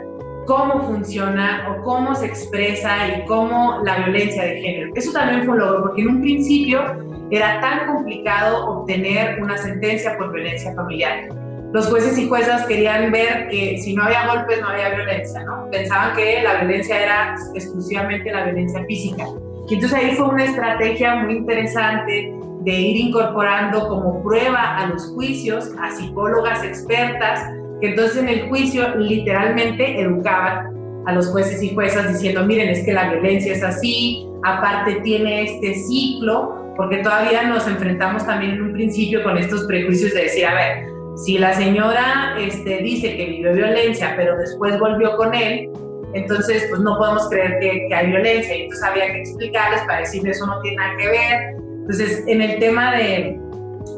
[0.49, 4.91] cómo funciona o cómo se expresa y cómo la violencia de género.
[4.95, 6.81] Eso también fue un logro, porque en un principio
[7.29, 11.29] era tan complicado obtener una sentencia por violencia familiar.
[11.71, 15.69] Los jueces y juezas querían ver que si no había golpes no había violencia, ¿no?
[15.69, 19.27] Pensaban que la violencia era exclusivamente la violencia física.
[19.69, 25.11] Y entonces ahí fue una estrategia muy interesante de ir incorporando como prueba a los
[25.13, 31.73] juicios a psicólogas expertas que entonces en el juicio literalmente educaban a los jueces y
[31.73, 37.43] juezas diciendo, miren, es que la violencia es así, aparte tiene este ciclo, porque todavía
[37.43, 41.53] nos enfrentamos también en un principio con estos prejuicios de decir, a ver, si la
[41.53, 45.69] señora este, dice que vivió violencia, pero después volvió con él,
[46.13, 49.99] entonces pues no podemos creer que, que hay violencia, y entonces había que explicarles para
[49.99, 51.55] decirles eso no tiene nada que ver.
[51.81, 53.39] Entonces, en el tema de,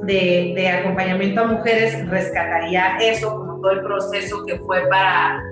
[0.04, 5.44] de, de acompañamiento a mujeres, rescataría eso como todo el proceso que fue para,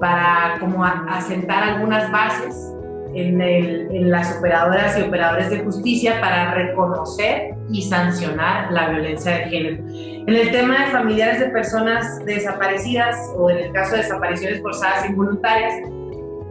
[0.00, 2.74] para como asentar algunas bases
[3.14, 9.32] en, el, en, las operadoras y operadores de justicia para reconocer y sancionar la violencia
[9.32, 9.76] de género.
[9.88, 15.08] En el tema de familiares de personas desaparecidas o en el caso de desapariciones forzadas
[15.08, 15.74] involuntarias,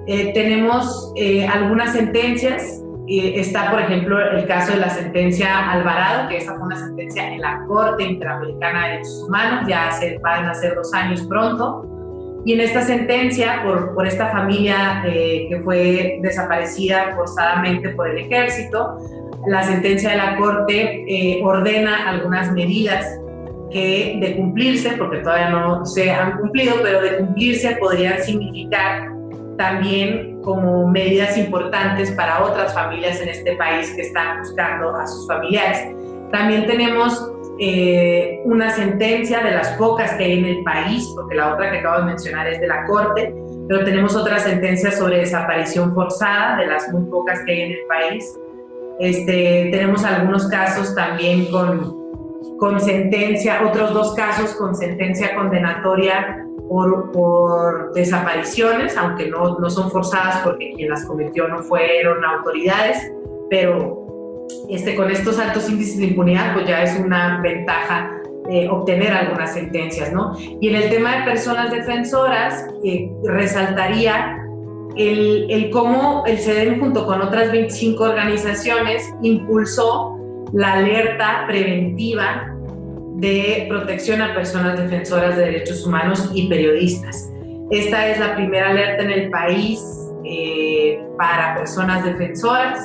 [0.08, 6.38] eh, tenemos eh, algunas sentencias está, por ejemplo, el caso de la sentencia Alvarado, que
[6.38, 10.54] esa fue una sentencia en la Corte Interamericana de Derechos Humanos, ya hace, van a
[10.54, 11.86] ser dos años pronto.
[12.46, 18.18] Y en esta sentencia, por, por esta familia eh, que fue desaparecida forzadamente por el
[18.18, 18.98] ejército,
[19.48, 23.06] la sentencia de la Corte eh, ordena algunas medidas
[23.72, 29.10] que de cumplirse, porque todavía no se han cumplido, pero de cumplirse podrían significar
[29.58, 35.28] también como medidas importantes para otras familias en este país que están buscando a sus
[35.28, 35.94] familiares.
[36.32, 37.30] También tenemos
[37.60, 41.80] eh, una sentencia de las pocas que hay en el país, porque la otra que
[41.80, 43.36] acabo de mencionar es de la Corte,
[43.68, 47.86] pero tenemos otra sentencia sobre desaparición forzada, de las muy pocas que hay en el
[47.90, 48.40] país.
[49.02, 51.94] Este, tenemos algunos casos también con,
[52.58, 60.42] con sentencia, otros dos casos con sentencia condenatoria por, desapariciones, aunque no, no, son forzadas
[60.44, 63.12] porque quien las cometió no fueron autoridades,
[63.50, 64.06] pero
[64.70, 69.54] este, con estos altos índices de impunidad, pues ya es una ventaja eh, obtener algunas
[69.54, 70.38] sentencias, ¿no?
[70.62, 74.38] Y en el tema de personas defensoras, eh, resaltaría
[74.96, 80.18] el, el, cómo el CEDEM junto con otras 25 organizaciones impulsó
[80.54, 82.57] la alerta preventiva
[83.18, 87.32] de protección a personas defensoras de derechos humanos y periodistas.
[87.72, 89.82] Esta es la primera alerta en el país
[90.24, 92.80] eh, para personas defensoras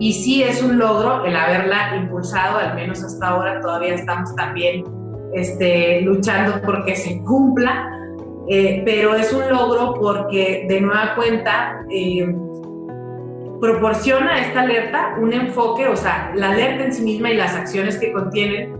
[0.00, 4.84] y sí es un logro el haberla impulsado, al menos hasta ahora todavía estamos también
[5.32, 7.88] este, luchando porque se cumpla,
[8.48, 12.26] eh, pero es un logro porque de nueva cuenta eh,
[13.60, 17.98] proporciona esta alerta un enfoque, o sea, la alerta en sí misma y las acciones
[17.98, 18.77] que contienen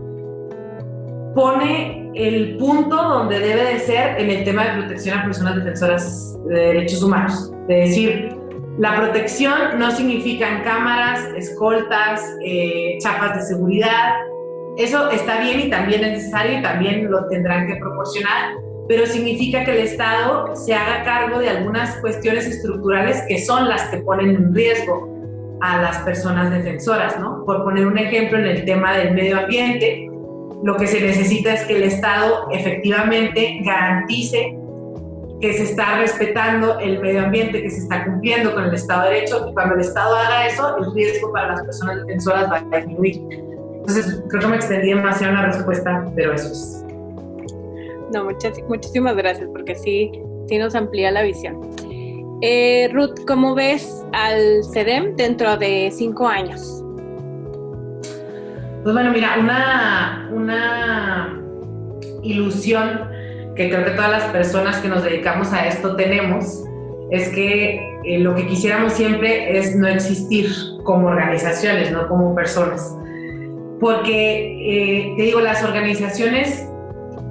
[1.35, 6.37] pone el punto donde debe de ser en el tema de protección a personas defensoras
[6.47, 7.51] de derechos humanos.
[7.67, 8.35] De decir,
[8.79, 14.15] la protección no significan cámaras, escoltas, eh, chapas de seguridad.
[14.77, 18.55] Eso está bien y también es necesario y también lo tendrán que proporcionar,
[18.87, 23.89] pero significa que el Estado se haga cargo de algunas cuestiones estructurales que son las
[23.89, 25.09] que ponen en riesgo
[25.61, 27.43] a las personas defensoras, ¿no?
[27.45, 30.08] Por poner un ejemplo en el tema del medio ambiente,
[30.63, 34.57] lo que se necesita es que el Estado efectivamente garantice
[35.39, 39.15] que se está respetando el medio ambiente, que se está cumpliendo con el Estado de
[39.15, 42.77] Derecho, y cuando el Estado haga eso, el riesgo para las personas defensoras va a
[42.77, 43.21] disminuir.
[43.77, 46.85] Entonces, creo que me extendí demasiado en la respuesta, pero eso es.
[48.13, 50.11] No, muchas, muchísimas gracias, porque sí,
[50.47, 51.57] sí nos amplía la visión.
[52.41, 56.83] Eh, Ruth, ¿cómo ves al CEDEM dentro de cinco años?
[58.83, 61.39] Pues bueno, mira, una, una
[62.23, 63.09] ilusión
[63.55, 66.63] que creo que todas las personas que nos dedicamos a esto tenemos,
[67.11, 70.49] es que eh, lo que quisiéramos siempre es no existir
[70.83, 72.95] como organizaciones, no como personas.
[73.79, 76.67] Porque, eh, te digo, las organizaciones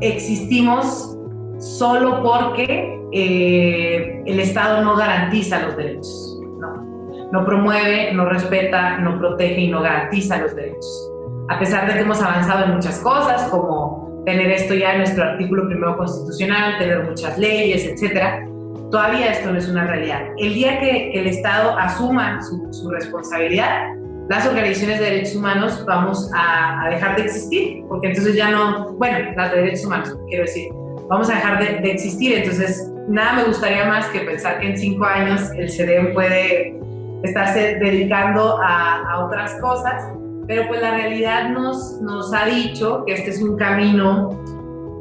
[0.00, 1.16] existimos
[1.58, 7.28] solo porque eh, el Estado no garantiza los derechos, ¿no?
[7.32, 11.07] no promueve, no respeta, no protege y no garantiza los derechos.
[11.48, 15.24] A pesar de que hemos avanzado en muchas cosas, como tener esto ya en nuestro
[15.24, 18.46] artículo primero constitucional, tener muchas leyes, etcétera,
[18.90, 20.20] todavía esto no es una realidad.
[20.36, 23.94] El día que, el Estado asuma su, responsabilidad,
[24.28, 29.32] las organizaciones de derechos humanos vamos a, dejar de existir, porque entonces ya no, bueno,
[29.34, 30.68] las de derechos humanos, quiero decir,
[31.08, 35.06] vamos a dejar de, existir, entonces nada me gustaría más que pensar que en cinco
[35.06, 36.78] años el CDM puede
[37.22, 40.04] estarse dedicando a, a otras cosas
[40.48, 44.30] pero pues la realidad nos, nos ha dicho que este es un camino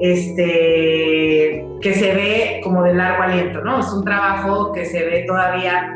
[0.02, 3.80] este, que se ve como de largo aliento, ¿no?
[3.80, 5.96] Es un trabajo que se ve todavía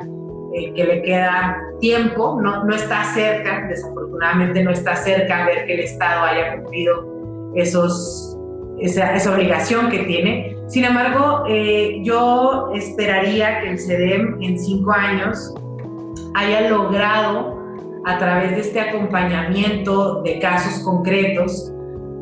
[0.54, 5.66] eh, que le queda tiempo, no, no está cerca, desafortunadamente no está cerca a ver
[5.66, 8.38] que el Estado haya cumplido esos,
[8.80, 10.56] esa, esa obligación que tiene.
[10.68, 15.54] Sin embargo, eh, yo esperaría que el CEDEM en cinco años
[16.36, 17.61] haya logrado
[18.06, 21.72] a través de este acompañamiento de casos concretos,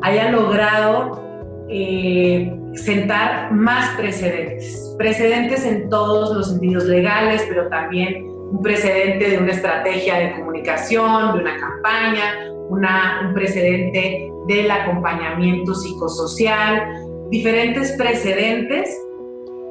[0.02, 8.62] haya logrado eh, sentar más precedentes, precedentes en todos los sentidos legales, pero también un
[8.62, 16.82] precedente de una estrategia de comunicación, de una campaña, un precedente del acompañamiento psicosocial,
[17.30, 18.96] diferentes precedentes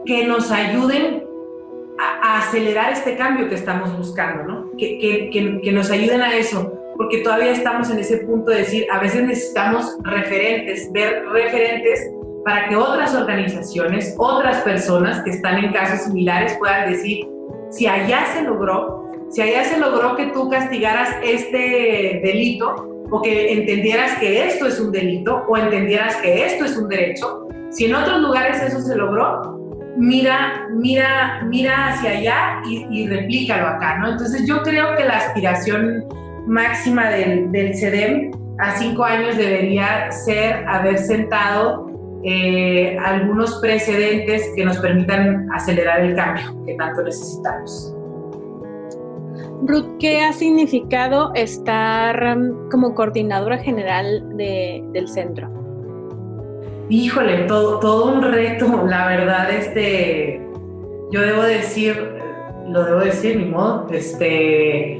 [0.06, 1.24] que nos ayuden
[2.00, 4.69] a, acelerar este cambio que estamos buscando, ¿no?
[4.80, 8.86] Que, que, que, nos ayuden a eso, porque todavía estamos en ese punto de decir,
[8.92, 12.10] a veces necesitamos referentes, ver referentes
[12.46, 17.28] para que otras organizaciones, otras personas que están en casos similares puedan decir,
[17.70, 23.54] si allá se logró, si allá se logró que tú castigaras este delito o que
[23.54, 27.96] entendieras que esto es un delito o entendieras que esto es un derecho, si en
[27.96, 29.59] otros lugares eso se logró,
[30.00, 34.12] mira, mira, mira hacia allá y, replícalo acá, ¿no?
[34.12, 36.06] Entonces yo creo que la aspiración
[36.48, 41.88] máxima del, del CEDEM a cinco años debería ser haber sentado
[42.24, 47.96] eh, algunos precedentes que nos permitan acelerar el cambio que tanto necesitamos.
[49.62, 55.59] Ruth, ¿qué ha significado estar um, como coordinadora general del centro?
[56.90, 60.42] Híjole, todo, todo un reto, la verdad, este,
[61.12, 62.18] yo debo decir,
[62.68, 65.00] lo debo decir, ni modo, este,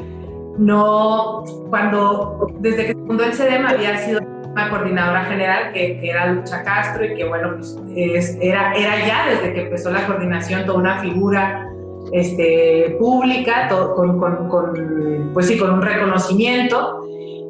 [0.58, 4.22] no, cuando, desde que fundó el CDM había sido
[4.52, 9.30] una coordinadora general que, que, era Lucha Castro y que bueno, pues era, era ya
[9.30, 11.70] desde que empezó la coordinación toda una figura
[12.12, 16.99] este, pública, con, con, pues sí, con un reconocimiento.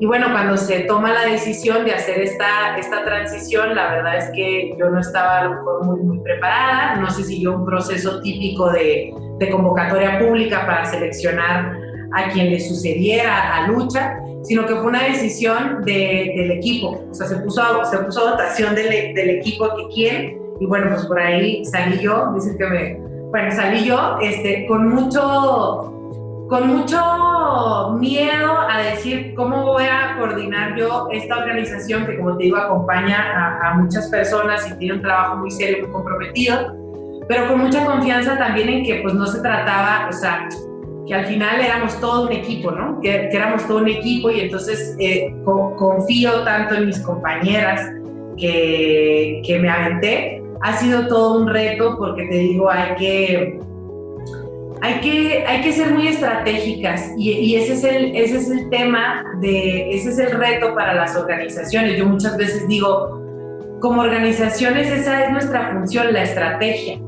[0.01, 4.30] Y bueno, cuando se toma la decisión de hacer esta, esta transición, la verdad es
[4.34, 8.21] que yo no estaba a lo mejor muy, muy preparada, no se siguió un proceso
[8.21, 11.77] típico de, de convocatoria pública para seleccionar
[12.13, 17.13] a quien le sucediera a lucha, sino que fue una decisión de, del equipo, o
[17.13, 21.05] sea, se puso, se puso a votación del, del equipo que quién, y bueno, pues
[21.07, 22.97] por ahí salí yo, dicen que me,
[23.31, 25.98] bueno, salí yo este, con mucho
[26.49, 32.45] con mucho miedo a decir cómo voy a coordinar yo esta organización que, como te
[32.45, 36.76] digo, acompaña a, muchas personas y tiene un trabajo muy serio, muy comprometido,
[37.27, 40.49] pero con mucha confianza también en que pues no se trataba, o sea,
[41.07, 42.99] que al final éramos todo un equipo, ¿no?
[42.99, 47.91] Que, éramos todo un equipo y entonces eh, confío tanto en mis compañeras
[48.38, 50.41] que, que me aventé.
[50.61, 53.68] Ha sido todo un reto porque te digo, hay que
[54.81, 59.26] hay que, hay que ser muy estratégicas y, ese, es el, ese es el tema,
[59.41, 61.97] de, ese es el reto para las organizaciones.
[61.97, 63.19] Yo muchas veces digo,
[63.81, 66.99] como organizaciones esa es nuestra función, la estrategia.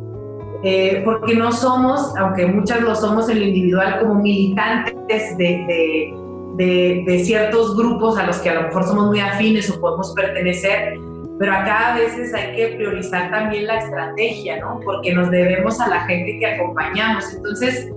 [0.63, 6.13] Eh, porque no somos, aunque muchas lo somos en lo individual, como militantes de,
[6.57, 10.13] de, de, ciertos grupos a los que a lo mejor somos muy afines o podemos
[10.13, 10.99] pertenecer,
[11.41, 14.79] pero acá a veces hay que priorizar también la estrategia, ¿no?
[14.85, 17.33] Porque nos debemos a la gente que acompañamos.
[17.33, 17.91] Entonces,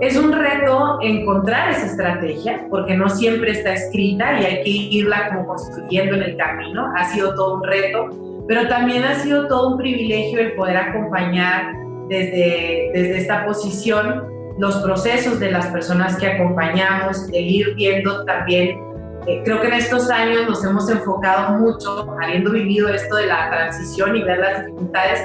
[0.00, 5.30] es un reto encontrar esa estrategia, porque no siempre está escrita y hay que irla
[5.30, 6.92] como construyendo en el camino.
[6.94, 8.10] Ha sido todo un reto,
[8.46, 11.72] pero también ha sido todo un privilegio el poder acompañar
[12.10, 14.26] desde, desde esta posición
[14.58, 18.78] los procesos de las personas que acompañamos, el ir viendo también
[19.26, 23.50] eh, creo que en estos años nos hemos enfocado mucho, habiendo vivido esto de la
[23.50, 25.20] transición y ver las dificultades,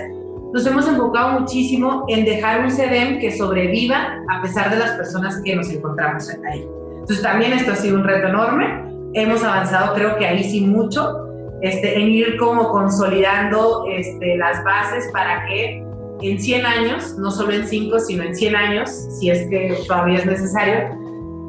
[0.53, 5.41] nos hemos enfocado muchísimo en dejar un CEDEM que sobreviva a pesar de las personas
[5.43, 6.65] que nos encontramos ahí.
[6.93, 8.83] Entonces también esto ha sido un reto enorme.
[9.13, 11.27] Hemos avanzado, creo que ahí sí mucho,
[11.61, 15.83] este, en ir como consolidando este, las bases para que
[16.21, 18.89] en 100 años, no solo en 5, sino en 100 años,
[19.19, 21.04] si es que todavía es necesario,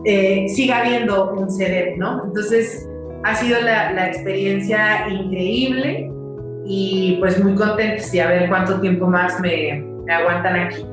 [0.06, 2.24] eh, siga habiendo un CEDEP, ¿no?
[2.24, 2.88] Entonces,
[3.24, 6.08] ha sido la, experiencia increíble
[6.64, 10.86] y pues muy contenta y a ver cuánto tiempo más me, aguantan aquí.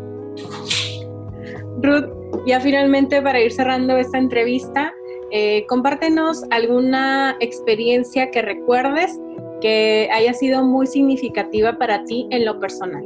[1.84, 2.10] Ruth,
[2.48, 4.92] ya finalmente para ir cerrando esta entrevista,
[5.32, 9.20] eh, compártenos alguna experiencia que recuerdes
[9.62, 13.04] que haya sido muy significativa para ti en lo personal.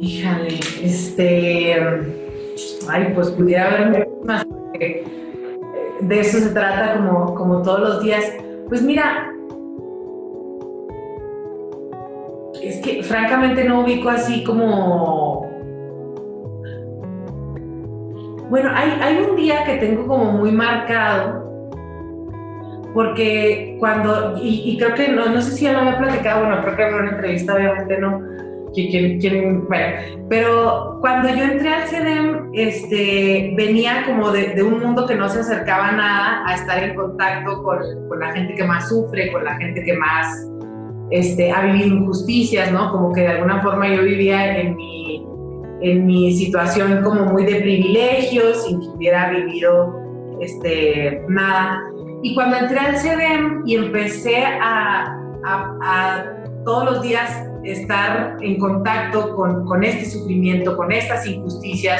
[0.00, 1.74] Híjale, este
[2.88, 4.46] ay, pues pudiera haber más,
[4.80, 5.04] eh,
[6.00, 8.32] de eso se trata como, como todos los días.
[8.68, 9.32] Pues mira,
[12.62, 15.46] es que francamente no ubico así como...
[18.50, 21.44] Bueno, hay, hay un día que tengo como muy marcado,
[22.94, 26.76] porque cuando, y, creo que no, no sé si ya lo había platicado, bueno, creo
[26.76, 28.22] que en una entrevista obviamente no,
[29.68, 29.96] bueno,
[30.28, 35.40] pero cuando yo entré al CEDEM, este, venía como de, un mundo que no se
[35.40, 37.78] acercaba nada a estar en contacto con,
[38.08, 40.48] con, la gente que más sufre, con la gente que más
[41.10, 42.92] este, ha vivido injusticias, ¿no?
[42.92, 45.26] Como que de alguna forma yo vivía en mi,
[45.80, 49.94] en mi situación como muy de privilegios, sin que hubiera vivido
[50.40, 51.82] este, nada.
[52.22, 56.37] Y cuando entré al CEDEM y empecé a, a, a
[56.68, 57.30] todos los días
[57.64, 61.98] estar en contacto con, con, este sufrimiento, con estas injusticias.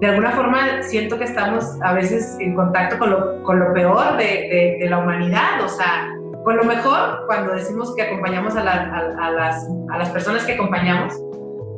[0.00, 4.16] De alguna forma siento que estamos a veces en contacto con lo, con lo peor
[4.16, 6.08] de, de, la humanidad, o sea,
[6.44, 11.12] con lo mejor cuando decimos que acompañamos a, a, las, a, las, personas que acompañamos,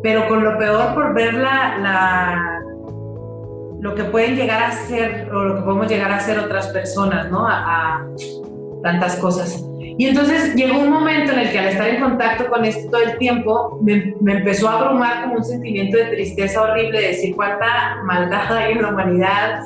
[0.03, 2.63] pero con lo peor por ver la, la,
[3.81, 7.31] lo que pueden llegar a ser o lo que podemos llegar a ser otras personas,
[7.31, 7.49] ¿no?
[7.49, 8.05] a
[8.83, 9.65] tantas cosas.
[9.99, 13.03] Y entonces llegó un momento en el que al estar en contacto con esto todo
[13.03, 18.01] el tiempo, me, empezó a abrumar como un sentimiento de tristeza horrible, de decir cuánta
[18.05, 19.61] maldad hay en la humanidad,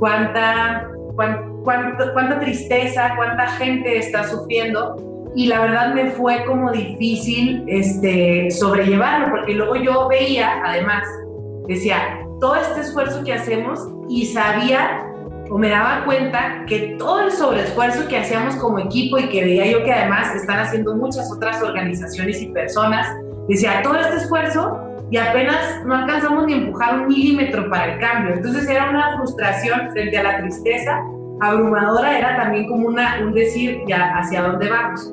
[0.00, 4.96] cuánta, cuánta, cuánta tristeza, cuánta gente está sufriendo.
[5.36, 11.06] Y la verdad me fue como difícil este, sobrellevarlo, porque luego yo veía, además,
[11.68, 15.05] decía, todo este esfuerzo que hacemos y sabía
[15.50, 19.66] o me daba cuenta que todo el sobreesfuerzo que hacíamos como equipo y que veía
[19.66, 23.06] yo que además están haciendo muchas otras organizaciones y personas,
[23.48, 28.34] decía, todo este esfuerzo y apenas no alcanzamos ni empujar un milímetro para el cambio.
[28.34, 31.00] Entonces era una frustración frente a la tristeza
[31.40, 35.12] abrumadora, era también como una, un decir, ya, ¿hacia dónde vamos?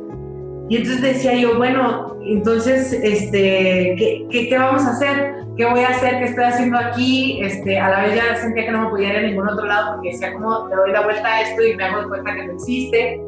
[0.70, 5.43] Y entonces decía yo, bueno, entonces, este, ¿qué, qué, vamos a hacer?
[5.56, 6.18] ¿Qué voy a hacer?
[6.18, 7.40] ¿Qué estoy haciendo aquí?
[7.42, 9.94] Este, a la vez ya sentía que no me podía ir a ningún otro lado
[9.94, 12.48] porque decía, ¿cómo le doy la vuelta a esto y me hago de cuenta que
[12.48, 13.22] no existe?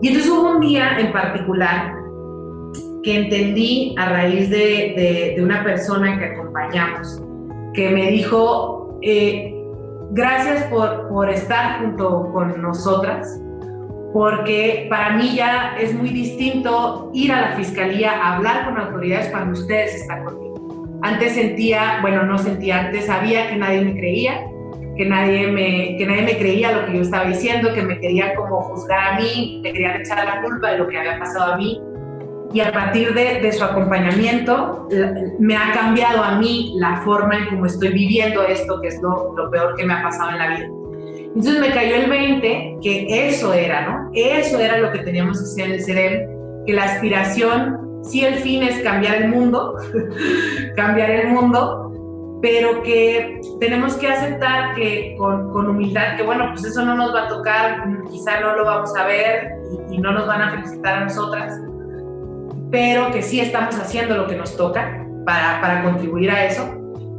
[0.00, 1.94] Y entonces hubo un día en particular
[3.02, 7.20] que entendí a raíz de, de, una persona que acompañamos,
[7.74, 9.54] que me dijo, eh,
[10.12, 13.40] gracias por, por estar junto con nosotras,
[14.12, 19.28] porque para mí ya es muy distinto ir a la fiscalía a hablar con autoridades
[19.30, 20.51] cuando ustedes están conmigo.
[21.02, 24.40] Antes sentía, bueno, no sentía, antes sabía que nadie me creía,
[24.96, 28.34] que nadie me, que nadie me creía lo que yo estaba diciendo, que me querían
[28.36, 31.56] como juzgar a mí, me querían echar la culpa de lo que había pasado a
[31.56, 31.80] mí.
[32.52, 34.86] Y a partir de, de su acompañamiento,
[35.38, 39.34] me ha cambiado a mí la forma en cómo estoy viviendo esto, que es lo,
[39.34, 40.68] lo peor que me ha pasado en la vida.
[41.34, 44.10] Entonces me cayó el 20 que eso era, ¿no?
[44.14, 48.34] Eso era lo que teníamos que hacer en el cerebro, que la aspiración, si el
[48.36, 49.76] fin es cambiar el mundo,
[50.76, 56.64] cambiar el mundo, pero que tenemos que aceptar que con, con, humildad, que bueno, pues
[56.64, 59.52] eso no nos va a tocar, quizá no lo vamos a ver
[59.90, 61.60] y, no nos van a felicitar a nosotras,
[62.70, 66.68] pero que sí estamos haciendo lo que nos toca para, para contribuir a eso,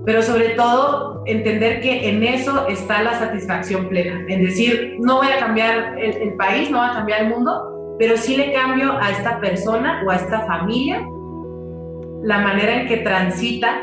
[0.06, 5.28] pero sobre todo entender que en eso está la satisfacción plena, en decir, no voy
[5.28, 8.94] a cambiar el, el país, no va a cambiar el mundo, pero sí le cambio
[9.00, 11.06] a esta persona o a esta familia
[12.24, 13.80] la manera en que transita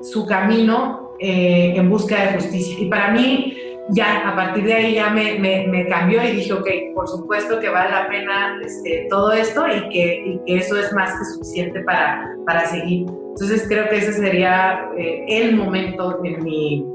[0.00, 2.76] su camino eh, en busca de justicia.
[2.78, 3.56] Y para mí,
[3.90, 7.90] ya a partir de ahí ya me, cambió y dije, ok, por supuesto que vale
[7.90, 12.36] la pena este, todo esto y que, y que, eso es más que suficiente para,
[12.46, 13.06] para seguir.
[13.30, 16.86] Entonces creo que ese sería eh, el momento en, mi,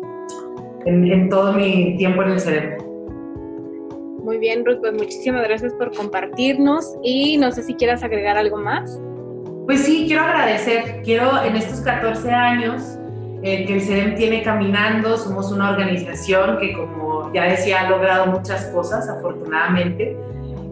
[0.86, 2.79] en, en todo mi tiempo en el cerebro.
[4.30, 8.58] Muy bien, Ruth, pues muchísimas gracias por compartirnos y no sé si quieras agregar algo
[8.58, 9.02] más.
[9.66, 13.00] Pues sí, quiero agradecer, quiero en estos 14 años
[13.42, 15.18] eh, que el CEDEM tiene caminando.
[15.18, 20.16] Somos una organización que, como ya decía, ha logrado muchas cosas, afortunadamente.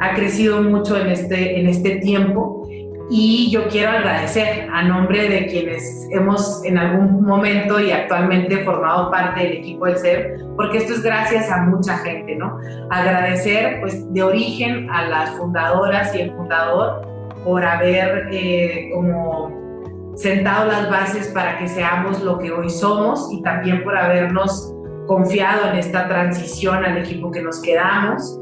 [0.01, 2.66] Ha crecido mucho en este, en este tiempo
[3.09, 9.09] y yo quiero agradecer a nombre de quienes hemos en algún momento y actualmente formado
[9.09, 12.57] parte del equipo del CEDEM, porque esto es gracias a mucha gente, ¿no?
[12.89, 17.01] Agradecer, pues, de origen a las fundadoras y el fundador
[17.45, 23.41] por haber eh, como sentado las bases para que seamos lo que hoy somos y
[23.41, 24.73] también por habernos
[25.05, 28.37] confiado en esta transición al equipo que nos quedamos.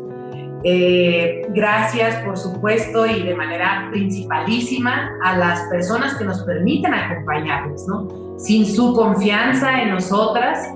[0.67, 7.87] Eh, gracias, por supuesto, y de manera principalísima a las personas que nos permiten acompañarnos,
[7.87, 8.39] ¿no?
[8.39, 10.67] Sin su confianza en nosotras,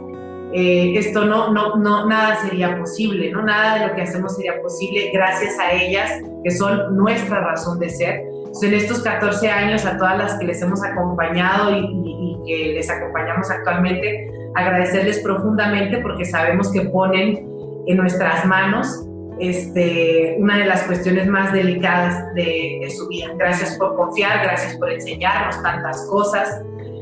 [0.54, 3.42] eh, esto no, no, no, nada sería posible, ¿no?
[3.42, 6.12] Nada de lo que hacemos sería posible gracias a ellas,
[6.44, 8.26] que son nuestra razón de ser.
[8.62, 12.74] en estos 14 años, a todas las que les hemos acompañado y, y, y que
[12.76, 17.50] les acompañamos actualmente, agradecerles profundamente porque sabemos que ponen
[17.88, 19.09] en nuestras manos
[19.40, 23.28] este, una de las cuestiones más delicadas de, su vida.
[23.38, 26.62] Gracias por confiar, gracias por enseñarnos tantas cosas,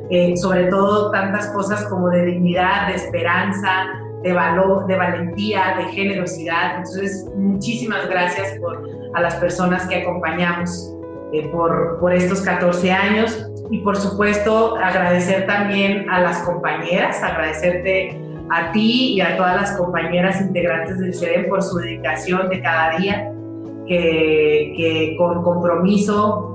[0.10, 3.88] eh, sobre todo tantas cosas como de dignidad, de esperanza,
[4.24, 6.78] de valor, de valentía, de generosidad.
[6.78, 10.94] Entonces, muchísimas gracias por, a las personas que acompañamos
[11.34, 18.27] eh, por, por estos 14 años y por supuesto agradecer también a las compañeras, agradecerte
[18.50, 22.98] a ti y a todas las compañeras integrantes del CEDEM por su dedicación de cada
[22.98, 23.32] día,
[23.88, 26.54] que, que con compromiso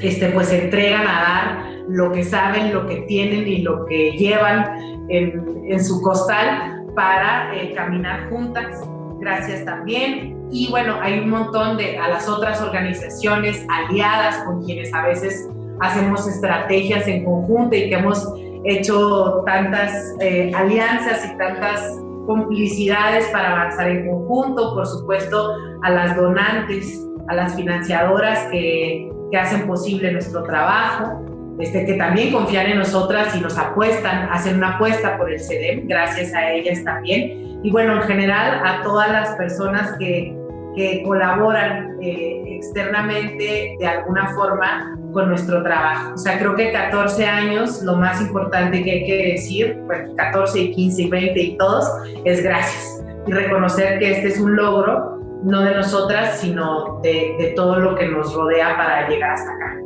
[0.00, 4.12] este, pues se entregan a dar lo que saben, lo que tienen y lo que
[4.12, 8.80] llevan en, en su costal para eh, caminar juntas.
[9.20, 10.48] Gracias también.
[10.50, 15.48] Y bueno, hay un montón de a las otras organizaciones aliadas con quienes a veces
[15.80, 18.28] hacemos estrategias en conjunto y que hemos
[18.64, 26.16] hecho tantas eh, alianzas y tantas complicidades para avanzar en conjunto, por supuesto a las
[26.16, 31.24] donantes, a las financiadoras que, que hacen posible nuestro trabajo,
[31.58, 35.86] este, que también confían en nosotras y nos apuestan, hacen una apuesta por el CEDEM,
[35.86, 37.60] gracias a ellas también.
[37.62, 40.36] Y bueno, en general a todas las personas que,
[40.74, 46.14] que colaboran eh, externamente de alguna forma con nuestro trabajo.
[46.14, 50.60] O sea, creo que 14 años, lo más importante que hay que decir, bueno, 14
[50.60, 51.86] y 15 y 20 y todos,
[52.24, 53.04] es gracias.
[53.26, 57.94] Y reconocer que este es un logro, no de nosotras, sino de, de todo lo
[57.94, 59.78] que nos rodea para llegar hasta acá.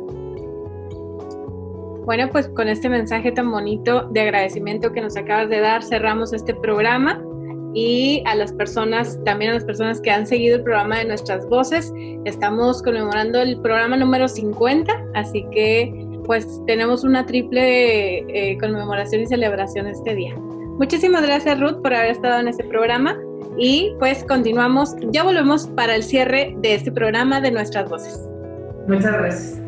[2.05, 6.31] Bueno, pues con este mensaje tan bonito de agradecimiento que nos acabas de dar, cerramos
[6.31, 7.21] este programa
[7.73, 11.47] y a las personas, también a las personas que han seguido el programa de Nuestras
[11.47, 11.93] Voces.
[12.25, 19.27] Estamos conmemorando el programa número 50, así que pues tenemos una triple eh, conmemoración y
[19.27, 20.35] celebración este día.
[20.77, 23.17] Muchísimas gracias Ruth por haber estado en este programa
[23.57, 28.19] y pues continuamos, ya volvemos para el cierre de este programa de Nuestras Voces.
[28.87, 29.66] Muchas gracias.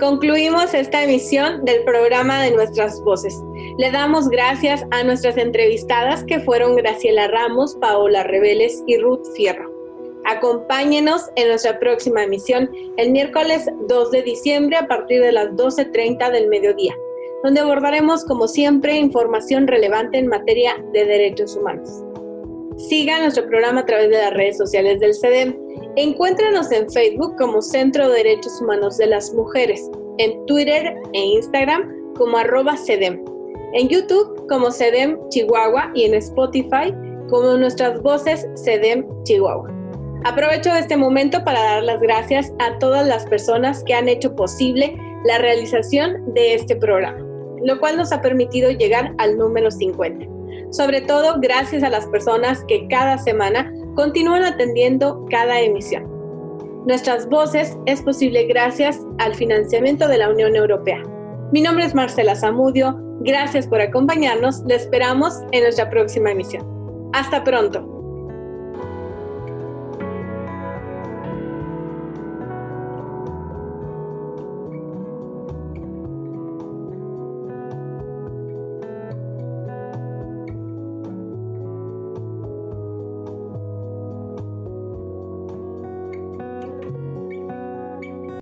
[0.00, 3.38] Concluimos esta emisión del programa de Nuestras Voces.
[3.76, 9.70] Le damos gracias a nuestras entrevistadas que fueron Graciela Ramos, Paola Reveles y Ruth Fierro.
[10.24, 16.30] Acompáñenos en nuestra próxima emisión el miércoles 2 de diciembre a partir de las 12.30
[16.32, 16.96] del mediodía,
[17.44, 21.90] donde abordaremos como siempre información relevante en materia de derechos humanos.
[22.88, 25.54] Siga nuestro programa a través de las redes sociales del CEDEM.
[25.96, 32.14] Encuéntranos en Facebook como Centro de Derechos Humanos de las Mujeres, en Twitter e Instagram
[32.16, 33.24] como arroba CEDEM,
[33.74, 36.94] en YouTube como CEDEM Chihuahua y en Spotify
[37.28, 39.68] como nuestras voces CEDEM Chihuahua.
[40.24, 44.96] Aprovecho este momento para dar las gracias a todas las personas que han hecho posible
[45.24, 47.18] la realización de este programa,
[47.64, 50.24] lo cual nos ha permitido llegar al número 50.
[50.70, 56.08] Sobre todo gracias a las personas que cada semana continúan atendiendo cada emisión.
[56.86, 61.02] Nuestras voces es posible gracias al financiamiento de la Unión Europea.
[61.52, 66.66] Mi nombre es Marcela Zamudio, gracias por acompañarnos, le esperamos en nuestra próxima emisión.
[67.12, 67.99] Hasta pronto.